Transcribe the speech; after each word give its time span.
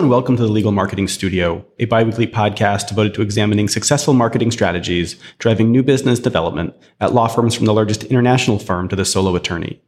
and 0.00 0.08
welcome 0.08 0.34
to 0.34 0.42
the 0.42 0.48
Legal 0.48 0.72
Marketing 0.72 1.06
Studio, 1.06 1.62
a 1.78 1.84
biweekly 1.84 2.26
podcast 2.26 2.88
devoted 2.88 3.12
to 3.12 3.20
examining 3.20 3.68
successful 3.68 4.14
marketing 4.14 4.50
strategies 4.50 5.20
driving 5.38 5.70
new 5.70 5.82
business 5.82 6.18
development 6.18 6.74
at 7.02 7.12
law 7.12 7.28
firms 7.28 7.54
from 7.54 7.66
the 7.66 7.74
largest 7.74 8.04
international 8.04 8.58
firm 8.58 8.88
to 8.88 8.96
the 8.96 9.04
solo 9.04 9.36
attorney. 9.36 9.78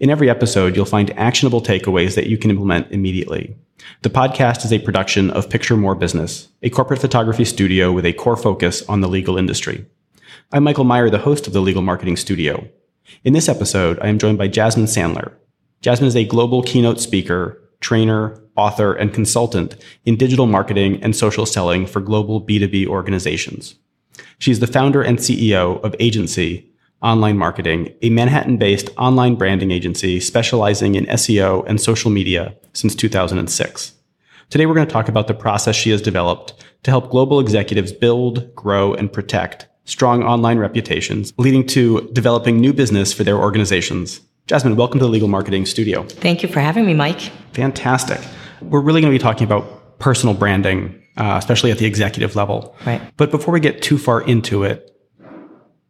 In 0.00 0.08
every 0.08 0.30
episode, 0.30 0.74
you'll 0.74 0.86
find 0.86 1.10
actionable 1.18 1.60
takeaways 1.60 2.14
that 2.14 2.28
you 2.28 2.38
can 2.38 2.48
implement 2.48 2.90
immediately. 2.92 3.54
The 4.00 4.08
podcast 4.08 4.64
is 4.64 4.72
a 4.72 4.78
production 4.78 5.28
of 5.28 5.50
Picture 5.50 5.76
More 5.76 5.94
Business, 5.94 6.48
a 6.62 6.70
corporate 6.70 7.02
photography 7.02 7.44
studio 7.44 7.92
with 7.92 8.06
a 8.06 8.14
core 8.14 8.38
focus 8.38 8.82
on 8.88 9.02
the 9.02 9.08
legal 9.08 9.36
industry. 9.36 9.84
I'm 10.50 10.64
Michael 10.64 10.84
Meyer, 10.84 11.10
the 11.10 11.18
host 11.18 11.46
of 11.46 11.52
the 11.52 11.60
Legal 11.60 11.82
Marketing 11.82 12.16
Studio. 12.16 12.70
In 13.22 13.34
this 13.34 13.50
episode, 13.50 13.98
I 14.00 14.08
am 14.08 14.18
joined 14.18 14.38
by 14.38 14.48
Jasmine 14.48 14.86
Sandler. 14.86 15.34
Jasmine 15.82 16.08
is 16.08 16.16
a 16.16 16.24
global 16.24 16.62
keynote 16.62 17.00
speaker, 17.00 17.61
trainer, 17.82 18.40
author, 18.56 18.94
and 18.94 19.12
consultant 19.12 19.76
in 20.06 20.16
digital 20.16 20.46
marketing 20.46 21.02
and 21.02 21.14
social 21.14 21.44
selling 21.44 21.86
for 21.86 22.00
global 22.00 22.40
B2B 22.40 22.86
organizations. 22.86 23.74
She's 24.38 24.60
the 24.60 24.66
founder 24.66 25.02
and 25.02 25.18
CEO 25.18 25.82
of 25.84 25.94
Agent-Cy 26.00 26.64
Online 27.02 27.36
Marketing, 27.36 27.92
a 28.02 28.10
Manhattan 28.10 28.56
based 28.56 28.90
online 28.96 29.34
branding 29.34 29.70
agency 29.70 30.20
specializing 30.20 30.94
in 30.94 31.06
SEO 31.06 31.64
and 31.66 31.80
social 31.80 32.10
media 32.10 32.54
since 32.72 32.94
2006. 32.94 33.94
Today, 34.50 34.66
we're 34.66 34.74
going 34.74 34.86
to 34.86 34.92
talk 34.92 35.08
about 35.08 35.26
the 35.26 35.34
process 35.34 35.74
she 35.74 35.90
has 35.90 36.02
developed 36.02 36.54
to 36.82 36.90
help 36.90 37.10
global 37.10 37.40
executives 37.40 37.92
build, 37.92 38.54
grow, 38.54 38.94
and 38.94 39.12
protect 39.12 39.66
strong 39.84 40.22
online 40.22 40.58
reputations, 40.58 41.32
leading 41.38 41.66
to 41.66 42.08
developing 42.12 42.60
new 42.60 42.72
business 42.72 43.12
for 43.12 43.24
their 43.24 43.38
organizations. 43.38 44.20
Jasmine, 44.46 44.74
welcome 44.76 44.98
to 44.98 45.04
the 45.06 45.10
Legal 45.10 45.28
Marketing 45.28 45.64
Studio. 45.64 46.02
Thank 46.02 46.42
you 46.42 46.48
for 46.48 46.60
having 46.60 46.84
me, 46.84 46.94
Mike. 46.94 47.20
Fantastic. 47.52 48.20
We're 48.60 48.80
really 48.80 49.00
going 49.00 49.12
to 49.12 49.18
be 49.18 49.22
talking 49.22 49.44
about 49.44 49.98
personal 50.00 50.34
branding, 50.34 51.00
uh, 51.16 51.36
especially 51.38 51.70
at 51.70 51.78
the 51.78 51.86
executive 51.86 52.34
level. 52.34 52.74
Right. 52.84 53.00
But 53.16 53.30
before 53.30 53.54
we 53.54 53.60
get 53.60 53.82
too 53.82 53.98
far 53.98 54.20
into 54.20 54.64
it, 54.64 54.88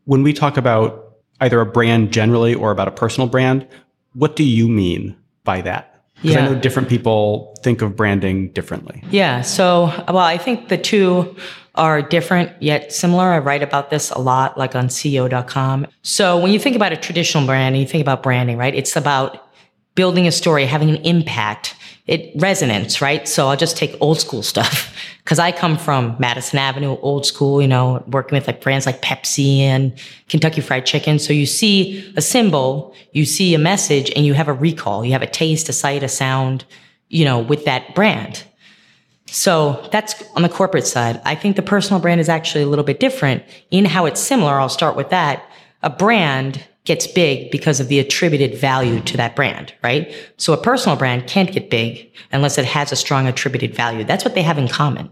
when 0.04 0.22
we 0.22 0.34
talk 0.34 0.58
about 0.58 1.14
either 1.40 1.60
a 1.60 1.66
brand 1.66 2.12
generally 2.12 2.54
or 2.54 2.70
about 2.70 2.88
a 2.88 2.92
personal 2.92 3.26
brand, 3.26 3.66
what 4.12 4.36
do 4.36 4.44
you 4.44 4.68
mean 4.68 5.16
by 5.44 5.62
that? 5.62 6.04
Because 6.16 6.36
Yeah. 6.36 6.44
I 6.46 6.48
know 6.50 6.60
different 6.60 6.88
people 6.90 7.54
think 7.62 7.80
of 7.80 7.96
branding 7.96 8.50
differently. 8.50 9.02
Yeah. 9.10 9.40
So, 9.40 9.86
well, 10.08 10.18
I 10.18 10.36
think 10.36 10.68
the 10.68 10.78
two 10.78 11.34
are 11.74 12.02
different 12.02 12.50
yet 12.62 12.92
similar. 12.92 13.24
I 13.24 13.38
write 13.38 13.62
about 13.62 13.90
this 13.90 14.10
a 14.10 14.18
lot, 14.18 14.58
like 14.58 14.74
on 14.74 14.88
CEO.com. 14.88 15.86
So 16.02 16.38
when 16.38 16.52
you 16.52 16.58
think 16.58 16.76
about 16.76 16.92
a 16.92 16.96
traditional 16.96 17.46
brand 17.46 17.74
and 17.74 17.82
you 17.82 17.88
think 17.88 18.02
about 18.02 18.22
branding, 18.22 18.58
right? 18.58 18.74
It's 18.74 18.94
about 18.94 19.48
building 19.94 20.26
a 20.26 20.32
story, 20.32 20.66
having 20.66 20.90
an 20.90 20.96
impact. 20.96 21.74
It 22.08 22.32
resonance, 22.34 23.00
right? 23.00 23.28
So 23.28 23.46
I'll 23.46 23.56
just 23.56 23.76
take 23.76 23.96
old 24.00 24.20
school 24.20 24.42
stuff 24.42 24.92
because 25.24 25.38
I 25.38 25.52
come 25.52 25.78
from 25.78 26.16
Madison 26.18 26.58
Avenue, 26.58 26.96
old 27.00 27.24
school, 27.24 27.62
you 27.62 27.68
know, 27.68 28.02
working 28.08 28.36
with 28.36 28.48
like 28.48 28.60
brands 28.60 28.86
like 28.86 29.00
Pepsi 29.00 29.58
and 29.58 29.96
Kentucky 30.28 30.60
Fried 30.60 30.84
Chicken. 30.84 31.20
So 31.20 31.32
you 31.32 31.46
see 31.46 32.12
a 32.16 32.20
symbol, 32.20 32.94
you 33.12 33.24
see 33.24 33.54
a 33.54 33.58
message, 33.58 34.10
and 34.16 34.26
you 34.26 34.34
have 34.34 34.48
a 34.48 34.52
recall. 34.52 35.04
You 35.04 35.12
have 35.12 35.22
a 35.22 35.28
taste, 35.28 35.68
a 35.68 35.72
sight, 35.72 36.02
a 36.02 36.08
sound, 36.08 36.64
you 37.08 37.24
know, 37.24 37.38
with 37.38 37.64
that 37.66 37.94
brand. 37.94 38.42
So 39.32 39.88
that's 39.90 40.22
on 40.36 40.42
the 40.42 40.48
corporate 40.48 40.86
side. 40.86 41.20
I 41.24 41.34
think 41.34 41.56
the 41.56 41.62
personal 41.62 42.00
brand 42.00 42.20
is 42.20 42.28
actually 42.28 42.64
a 42.64 42.66
little 42.66 42.84
bit 42.84 43.00
different 43.00 43.42
in 43.70 43.86
how 43.86 44.04
it's 44.04 44.20
similar. 44.20 44.60
I'll 44.60 44.68
start 44.68 44.94
with 44.94 45.08
that. 45.08 45.42
A 45.82 45.90
brand 45.90 46.62
gets 46.84 47.06
big 47.06 47.50
because 47.50 47.80
of 47.80 47.88
the 47.88 47.98
attributed 47.98 48.58
value 48.58 49.00
to 49.00 49.16
that 49.16 49.34
brand, 49.34 49.72
right? 49.82 50.12
So 50.36 50.52
a 50.52 50.60
personal 50.60 50.96
brand 50.96 51.28
can't 51.28 51.50
get 51.50 51.70
big 51.70 52.12
unless 52.30 52.58
it 52.58 52.66
has 52.66 52.92
a 52.92 52.96
strong 52.96 53.26
attributed 53.26 53.74
value. 53.74 54.04
That's 54.04 54.24
what 54.24 54.34
they 54.34 54.42
have 54.42 54.58
in 54.58 54.68
common. 54.68 55.10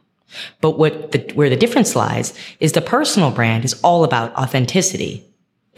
But 0.61 0.73
what 0.73 1.13
the, 1.13 1.33
where 1.35 1.49
the 1.49 1.57
difference 1.57 1.97
lies 1.97 2.35
is 2.61 2.73
the 2.73 2.81
personal 2.81 3.31
brand 3.31 3.65
is 3.65 3.81
all 3.83 4.05
about 4.05 4.35
authenticity. 4.35 5.25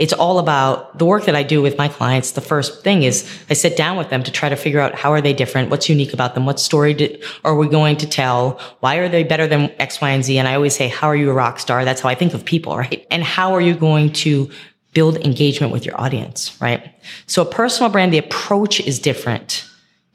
It's 0.02 0.12
all 0.12 0.40
about 0.40 0.98
the 0.98 1.04
work 1.04 1.26
that 1.26 1.36
I 1.36 1.44
do 1.44 1.62
with 1.62 1.78
my 1.78 1.86
clients. 1.86 2.32
The 2.32 2.40
first 2.40 2.82
thing 2.82 3.04
is 3.04 3.24
I 3.48 3.54
sit 3.54 3.76
down 3.76 3.96
with 3.96 4.10
them 4.10 4.24
to 4.24 4.32
try 4.32 4.48
to 4.48 4.56
figure 4.56 4.80
out 4.80 4.96
how 4.96 5.12
are 5.12 5.20
they 5.20 5.32
different? 5.32 5.70
What's 5.70 5.88
unique 5.88 6.12
about 6.12 6.34
them? 6.34 6.44
What 6.44 6.58
story 6.58 7.22
are 7.44 7.54
we 7.54 7.68
going 7.68 7.98
to 7.98 8.08
tell? 8.08 8.58
Why 8.80 8.96
are 8.96 9.08
they 9.08 9.22
better 9.22 9.46
than 9.46 9.70
X, 9.78 10.00
Y, 10.00 10.10
and 10.10 10.24
Z? 10.24 10.36
And 10.38 10.48
I 10.48 10.56
always 10.56 10.74
say, 10.74 10.88
how 10.88 11.06
are 11.06 11.14
you 11.14 11.30
a 11.30 11.32
rock 11.32 11.60
star? 11.60 11.84
That's 11.84 12.00
how 12.00 12.08
I 12.08 12.16
think 12.16 12.34
of 12.34 12.44
people, 12.44 12.76
right? 12.84 13.06
And 13.12 13.22
how 13.22 13.54
are 13.54 13.60
you 13.60 13.76
going 13.76 14.12
to 14.24 14.50
build 14.92 15.18
engagement 15.18 15.72
with 15.72 15.86
your 15.86 15.98
audience, 16.00 16.60
right? 16.60 16.92
So 17.26 17.42
a 17.42 17.46
personal 17.46 17.88
brand, 17.88 18.12
the 18.12 18.18
approach 18.18 18.80
is 18.80 18.98
different. 18.98 19.64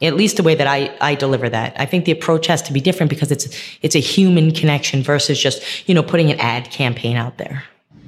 At 0.02 0.18
least 0.18 0.36
the 0.36 0.44
way 0.44 0.56
that 0.56 0.68
I, 0.68 0.98
I 1.00 1.16
deliver 1.16 1.48
that. 1.48 1.80
I 1.80 1.86
think 1.86 2.04
the 2.04 2.12
approach 2.12 2.48
has 2.48 2.62
to 2.64 2.74
be 2.74 2.82
different 2.82 3.10
because 3.10 3.32
it's, 3.32 3.48
it's 3.82 3.96
a 3.96 4.00
human 4.00 4.52
connection 4.52 5.02
versus 5.02 5.42
just, 5.42 5.88
you 5.88 5.96
know, 5.96 6.04
putting 6.04 6.30
an 6.30 6.42
ad 6.42 6.72
campaign 6.72 7.16
out 7.16 7.38
there. 7.38 7.64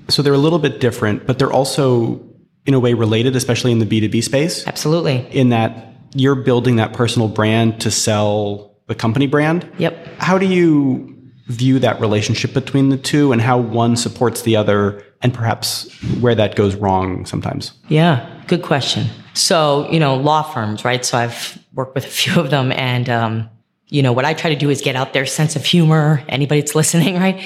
So 0.10 0.22
they're 0.22 0.34
a 0.34 0.38
little 0.38 0.60
bit 0.60 0.80
different, 0.80 1.26
but 1.26 1.40
they're 1.40 1.52
also 1.52 2.26
in 2.66 2.74
a 2.74 2.80
way 2.80 2.94
related, 2.94 3.36
especially 3.36 3.72
in 3.72 3.80
the 3.80 3.86
B2B 3.86 4.24
space, 4.24 4.68
Absolutely. 4.68 5.28
in 5.32 5.50
that 5.50 5.96
you're 6.14 6.36
building 6.36 6.78
that 6.78 6.94
personal 6.94 7.28
brand 7.28 7.82
to 7.82 7.92
sell 7.92 8.76
the 8.88 8.96
company 8.96 9.28
brand. 9.28 9.70
Yep. 9.78 10.08
How 10.18 10.38
do 10.38 10.46
you 10.46 11.16
view 11.48 11.80
that 11.80 12.00
relationship 12.00 12.54
between 12.54 12.90
the 12.90 12.98
two 12.98 13.32
and 13.32 13.42
how 13.42 13.58
one 13.58 13.96
supports 13.96 14.44
the 14.44 14.56
other 14.56 15.04
and 15.22 15.34
perhaps 15.34 15.90
where 16.20 16.36
that 16.36 16.56
goes 16.56 16.76
wrong 16.76 17.26
sometimes? 17.26 17.74
Yeah, 17.88 18.44
good 18.48 18.62
question. 18.62 19.08
So, 19.34 19.90
you 19.92 20.00
know, 20.00 20.16
law 20.16 20.44
firms, 20.44 20.86
right? 20.86 21.04
So 21.04 21.18
I've 21.18 21.58
worked 21.74 21.96
with 21.96 22.06
a 22.06 22.10
few 22.10 22.40
of 22.40 22.50
them 22.50 22.72
and, 22.72 23.10
um, 23.10 23.50
you 23.90 24.04
know, 24.04 24.14
what 24.14 24.24
I 24.24 24.34
try 24.34 24.52
to 24.52 24.56
do 24.56 24.70
is 24.70 24.82
get 24.82 24.96
out 24.96 25.14
their 25.14 25.26
sense 25.26 25.56
of 25.56 25.66
humor. 25.66 26.24
Anybody 26.30 26.62
that's 26.62 26.76
listening, 26.76 27.16
right? 27.20 27.44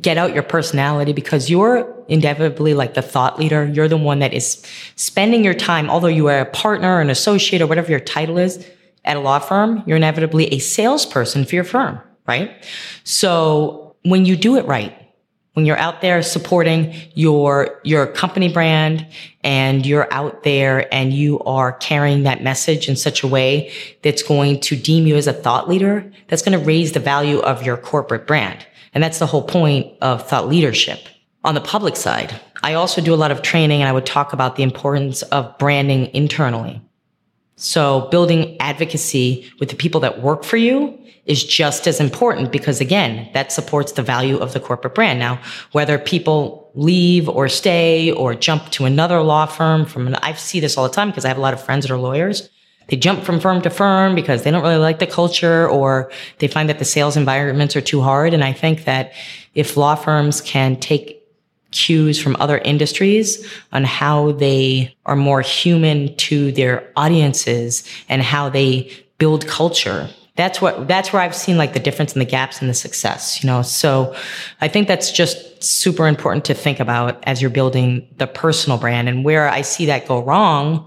Get 0.00 0.18
out 0.18 0.34
your 0.34 0.42
personality 0.42 1.12
because 1.12 1.48
you're 1.48 1.94
inevitably 2.08 2.74
like 2.74 2.94
the 2.94 3.02
thought 3.02 3.38
leader. 3.38 3.66
You're 3.66 3.88
the 3.88 3.96
one 3.96 4.18
that 4.18 4.34
is 4.34 4.62
spending 4.96 5.44
your 5.44 5.54
time, 5.54 5.88
although 5.88 6.08
you 6.08 6.28
are 6.28 6.40
a 6.40 6.46
partner, 6.46 7.00
an 7.00 7.08
associate, 7.08 7.62
or 7.62 7.66
whatever 7.66 7.90
your 7.90 8.00
title 8.00 8.36
is 8.38 8.66
at 9.04 9.16
a 9.16 9.20
law 9.20 9.38
firm, 9.38 9.82
you're 9.86 9.96
inevitably 9.96 10.52
a 10.52 10.58
salesperson 10.58 11.46
for 11.46 11.54
your 11.54 11.64
firm, 11.64 11.98
right? 12.26 12.52
So 13.04 13.96
when 14.02 14.26
you 14.26 14.36
do 14.36 14.56
it 14.56 14.66
right, 14.66 14.94
when 15.58 15.66
you're 15.66 15.76
out 15.76 16.02
there 16.02 16.22
supporting 16.22 16.94
your 17.14 17.80
your 17.82 18.06
company 18.06 18.48
brand 18.48 19.04
and 19.42 19.84
you're 19.84 20.06
out 20.14 20.44
there 20.44 20.86
and 20.94 21.12
you 21.12 21.40
are 21.40 21.72
carrying 21.72 22.22
that 22.22 22.44
message 22.44 22.88
in 22.88 22.94
such 22.94 23.24
a 23.24 23.26
way 23.26 23.72
that's 24.04 24.22
going 24.22 24.60
to 24.60 24.76
deem 24.76 25.04
you 25.04 25.16
as 25.16 25.26
a 25.26 25.32
thought 25.32 25.68
leader 25.68 26.08
that's 26.28 26.42
going 26.42 26.56
to 26.56 26.64
raise 26.64 26.92
the 26.92 27.00
value 27.00 27.40
of 27.40 27.64
your 27.64 27.76
corporate 27.76 28.24
brand. 28.24 28.64
And 28.94 29.02
that's 29.02 29.18
the 29.18 29.26
whole 29.26 29.42
point 29.42 29.92
of 30.00 30.28
thought 30.28 30.46
leadership. 30.46 31.00
On 31.42 31.56
the 31.56 31.60
public 31.60 31.96
side 31.96 32.40
i 32.62 32.74
also 32.74 33.00
do 33.00 33.12
a 33.12 33.16
lot 33.16 33.32
of 33.32 33.42
training 33.42 33.80
and 33.80 33.88
i 33.88 33.92
would 33.92 34.06
talk 34.06 34.32
about 34.32 34.54
the 34.54 34.62
importance 34.62 35.22
of 35.22 35.58
branding 35.58 36.12
internally 36.14 36.80
so 37.58 38.08
building 38.12 38.56
advocacy 38.60 39.50
with 39.58 39.68
the 39.68 39.74
people 39.74 40.00
that 40.00 40.22
work 40.22 40.44
for 40.44 40.56
you 40.56 40.96
is 41.26 41.42
just 41.42 41.88
as 41.88 41.98
important 41.98 42.52
because 42.52 42.80
again, 42.80 43.28
that 43.34 43.50
supports 43.50 43.92
the 43.92 44.02
value 44.02 44.38
of 44.38 44.52
the 44.52 44.60
corporate 44.60 44.94
brand. 44.94 45.18
Now, 45.18 45.42
whether 45.72 45.98
people 45.98 46.70
leave 46.74 47.28
or 47.28 47.48
stay 47.48 48.12
or 48.12 48.36
jump 48.36 48.70
to 48.70 48.84
another 48.84 49.20
law 49.22 49.44
firm 49.44 49.84
from 49.84 50.14
I 50.22 50.34
see 50.34 50.60
this 50.60 50.78
all 50.78 50.88
the 50.88 50.94
time 50.94 51.08
because 51.10 51.24
I 51.24 51.28
have 51.28 51.36
a 51.36 51.40
lot 51.40 51.52
of 51.52 51.62
friends 51.62 51.84
that 51.84 51.92
are 51.92 51.98
lawyers. 51.98 52.48
They 52.86 52.96
jump 52.96 53.24
from 53.24 53.40
firm 53.40 53.60
to 53.62 53.70
firm 53.70 54.14
because 54.14 54.44
they 54.44 54.52
don't 54.52 54.62
really 54.62 54.76
like 54.76 55.00
the 55.00 55.06
culture 55.06 55.68
or 55.68 56.12
they 56.38 56.46
find 56.46 56.68
that 56.68 56.78
the 56.78 56.84
sales 56.84 57.16
environments 57.16 57.74
are 57.74 57.80
too 57.80 58.00
hard. 58.00 58.32
And 58.32 58.44
I 58.44 58.52
think 58.52 58.84
that 58.84 59.12
if 59.54 59.76
law 59.76 59.96
firms 59.96 60.40
can 60.40 60.76
take 60.76 61.17
cues 61.70 62.20
from 62.20 62.36
other 62.40 62.58
industries 62.58 63.46
on 63.72 63.84
how 63.84 64.32
they 64.32 64.94
are 65.06 65.16
more 65.16 65.40
human 65.40 66.14
to 66.16 66.52
their 66.52 66.90
audiences 66.96 67.84
and 68.08 68.22
how 68.22 68.48
they 68.48 68.90
build 69.18 69.46
culture. 69.46 70.08
That's 70.36 70.62
what, 70.62 70.86
that's 70.86 71.12
where 71.12 71.20
I've 71.20 71.34
seen 71.34 71.58
like 71.58 71.72
the 71.72 71.80
difference 71.80 72.14
in 72.14 72.20
the 72.20 72.24
gaps 72.24 72.60
and 72.60 72.70
the 72.70 72.74
success, 72.74 73.42
you 73.42 73.48
know? 73.48 73.62
So 73.62 74.14
I 74.60 74.68
think 74.68 74.86
that's 74.86 75.10
just 75.10 75.62
super 75.62 76.06
important 76.06 76.44
to 76.44 76.54
think 76.54 76.78
about 76.78 77.22
as 77.24 77.42
you're 77.42 77.50
building 77.50 78.06
the 78.18 78.28
personal 78.28 78.78
brand 78.78 79.08
and 79.08 79.24
where 79.24 79.48
I 79.48 79.62
see 79.62 79.86
that 79.86 80.06
go 80.06 80.22
wrong 80.22 80.86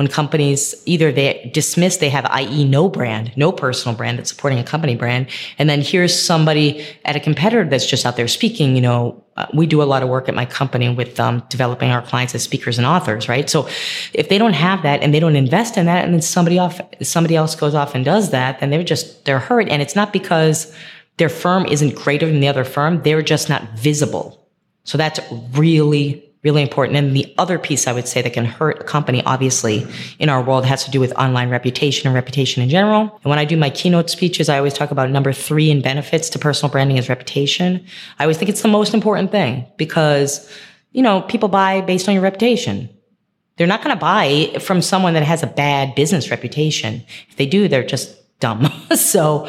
when 0.00 0.08
companies 0.08 0.74
either 0.86 1.12
they 1.12 1.50
dismiss 1.52 1.98
they 1.98 2.08
have 2.08 2.24
i.e. 2.30 2.64
no 2.64 2.88
brand 2.88 3.30
no 3.36 3.52
personal 3.52 3.94
brand 3.94 4.18
that's 4.18 4.30
supporting 4.30 4.58
a 4.58 4.64
company 4.64 4.96
brand 4.96 5.26
and 5.58 5.68
then 5.68 5.82
here's 5.82 6.18
somebody 6.18 6.82
at 7.04 7.16
a 7.16 7.20
competitor 7.20 7.68
that's 7.68 7.84
just 7.84 8.06
out 8.06 8.16
there 8.16 8.26
speaking 8.26 8.74
you 8.74 8.80
know 8.80 9.22
uh, 9.36 9.46
we 9.52 9.66
do 9.66 9.82
a 9.82 9.84
lot 9.84 10.02
of 10.02 10.08
work 10.08 10.26
at 10.26 10.34
my 10.34 10.46
company 10.46 10.88
with 10.88 11.20
um, 11.20 11.42
developing 11.50 11.90
our 11.90 12.00
clients 12.00 12.34
as 12.34 12.42
speakers 12.42 12.78
and 12.78 12.86
authors 12.86 13.28
right? 13.28 13.50
So 13.50 13.68
if 14.14 14.30
they 14.30 14.38
don't 14.38 14.54
have 14.54 14.82
that 14.84 15.02
and 15.02 15.12
they 15.12 15.20
don't 15.20 15.36
invest 15.36 15.76
in 15.76 15.84
that 15.84 16.02
and 16.02 16.14
then 16.14 16.22
somebody 16.22 16.58
off 16.58 16.80
somebody 17.02 17.36
else 17.36 17.54
goes 17.54 17.74
off 17.74 17.94
and 17.94 18.02
does 18.02 18.30
that 18.30 18.60
then 18.60 18.70
they're 18.70 18.82
just 18.82 19.26
they're 19.26 19.38
hurt. 19.38 19.68
And 19.68 19.82
it's 19.82 19.94
not 19.94 20.14
because 20.14 20.74
their 21.18 21.28
firm 21.28 21.66
isn't 21.66 21.94
greater 21.94 22.26
than 22.26 22.40
the 22.40 22.48
other 22.48 22.64
firm. 22.64 23.02
They're 23.02 23.22
just 23.22 23.50
not 23.50 23.62
visible. 23.78 24.48
So 24.84 24.96
that's 24.96 25.20
really 25.52 26.29
really 26.42 26.62
important. 26.62 26.96
And 26.96 27.14
the 27.14 27.32
other 27.36 27.58
piece 27.58 27.86
I 27.86 27.92
would 27.92 28.08
say 28.08 28.22
that 28.22 28.32
can 28.32 28.46
hurt 28.46 28.80
a 28.80 28.84
company, 28.84 29.22
obviously, 29.24 29.86
in 30.18 30.28
our 30.28 30.42
world 30.42 30.64
has 30.64 30.84
to 30.84 30.90
do 30.90 30.98
with 30.98 31.12
online 31.12 31.50
reputation 31.50 32.06
and 32.06 32.14
reputation 32.14 32.62
in 32.62 32.70
general. 32.70 33.02
And 33.22 33.30
when 33.30 33.38
I 33.38 33.44
do 33.44 33.56
my 33.56 33.70
keynote 33.70 34.08
speeches, 34.08 34.48
I 34.48 34.56
always 34.56 34.72
talk 34.72 34.90
about 34.90 35.10
number 35.10 35.32
three 35.32 35.70
in 35.70 35.82
benefits 35.82 36.30
to 36.30 36.38
personal 36.38 36.72
branding 36.72 36.96
is 36.96 37.08
reputation. 37.08 37.84
I 38.18 38.24
always 38.24 38.38
think 38.38 38.48
it's 38.48 38.62
the 38.62 38.68
most 38.68 38.94
important 38.94 39.30
thing 39.30 39.66
because, 39.76 40.50
you 40.92 41.02
know, 41.02 41.20
people 41.22 41.48
buy 41.48 41.82
based 41.82 42.08
on 42.08 42.14
your 42.14 42.22
reputation. 42.22 42.88
They're 43.56 43.66
not 43.66 43.84
going 43.84 43.94
to 43.94 44.00
buy 44.00 44.58
from 44.60 44.80
someone 44.80 45.12
that 45.14 45.22
has 45.22 45.42
a 45.42 45.46
bad 45.46 45.94
business 45.94 46.30
reputation. 46.30 47.04
If 47.28 47.36
they 47.36 47.44
do, 47.44 47.68
they're 47.68 47.84
just 47.84 48.16
dumb. 48.40 48.72
so, 48.94 49.46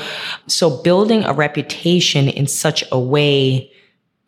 so 0.48 0.82
building 0.84 1.24
a 1.24 1.32
reputation 1.32 2.28
in 2.28 2.48
such 2.48 2.84
a 2.92 3.00
way 3.00 3.71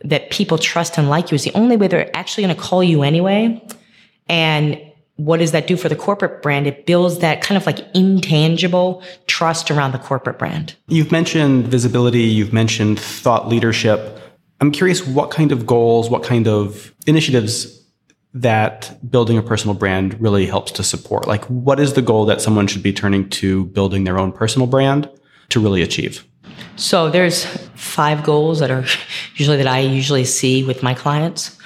that 0.04 0.30
people 0.32 0.58
trust 0.58 0.98
and 0.98 1.10
like 1.10 1.32
you 1.32 1.36
is 1.36 1.44
the 1.44 1.54
only 1.54 1.78
way 1.78 1.88
they're 1.88 2.16
actually 2.16 2.44
going 2.44 2.56
to 2.56 2.62
call 2.62 2.84
you 2.84 3.04
anyway. 3.04 3.66
And 4.28 4.82
what 5.16 5.38
does 5.38 5.52
that 5.52 5.68
do 5.68 5.78
for 5.78 5.90
the 5.90 5.96
corporate 5.96 6.42
brand? 6.42 6.68
It 6.68 6.86
builds 6.86 7.20
that 7.20 7.42
kind 7.42 7.58
of 7.58 7.66
like 7.66 7.80
intangible 7.94 9.04
trust 9.28 9.70
around 9.70 9.92
the 9.92 10.00
corporate 10.00 10.40
brand. 10.40 10.76
You've 10.88 11.12
mentioned 11.12 11.68
visibility, 11.68 12.24
you've 12.24 12.54
mentioned 12.54 13.00
thought 13.00 13.48
leadership. 13.48 14.20
I'm 14.60 14.72
curious 14.72 15.06
what 15.06 15.30
kind 15.30 15.52
of 15.52 15.66
goals, 15.66 16.10
what 16.10 16.24
kind 16.24 16.48
of 16.48 16.94
initiatives 17.06 17.82
that 18.34 18.98
building 19.10 19.38
a 19.38 19.44
personal 19.44 19.76
brand 19.76 20.20
really 20.20 20.46
helps 20.46 20.72
to 20.74 20.84
support? 20.84 21.28
Like, 21.28 21.46
what 21.46 21.80
is 21.80 21.94
the 21.94 22.02
goal 22.02 22.26
that 22.26 22.42
someone 22.42 22.68
should 22.68 22.82
be 22.82 22.94
turning 22.94 23.30
to 23.30 23.66
building 23.66 24.06
their 24.06 24.18
own 24.18 24.32
personal 24.32 24.68
brand 24.68 25.10
to 25.50 25.60
really 25.60 25.82
achieve? 25.82 26.26
So 26.76 27.10
there's 27.10 27.46
five 27.76 28.24
goals 28.24 28.60
that 28.60 28.72
are 28.72 28.86
usually 29.36 29.58
that 29.58 29.68
I 29.68 29.80
usually 29.80 30.26
see 30.26 30.64
with 30.64 30.84
my 30.84 30.94
clients. 30.94 31.58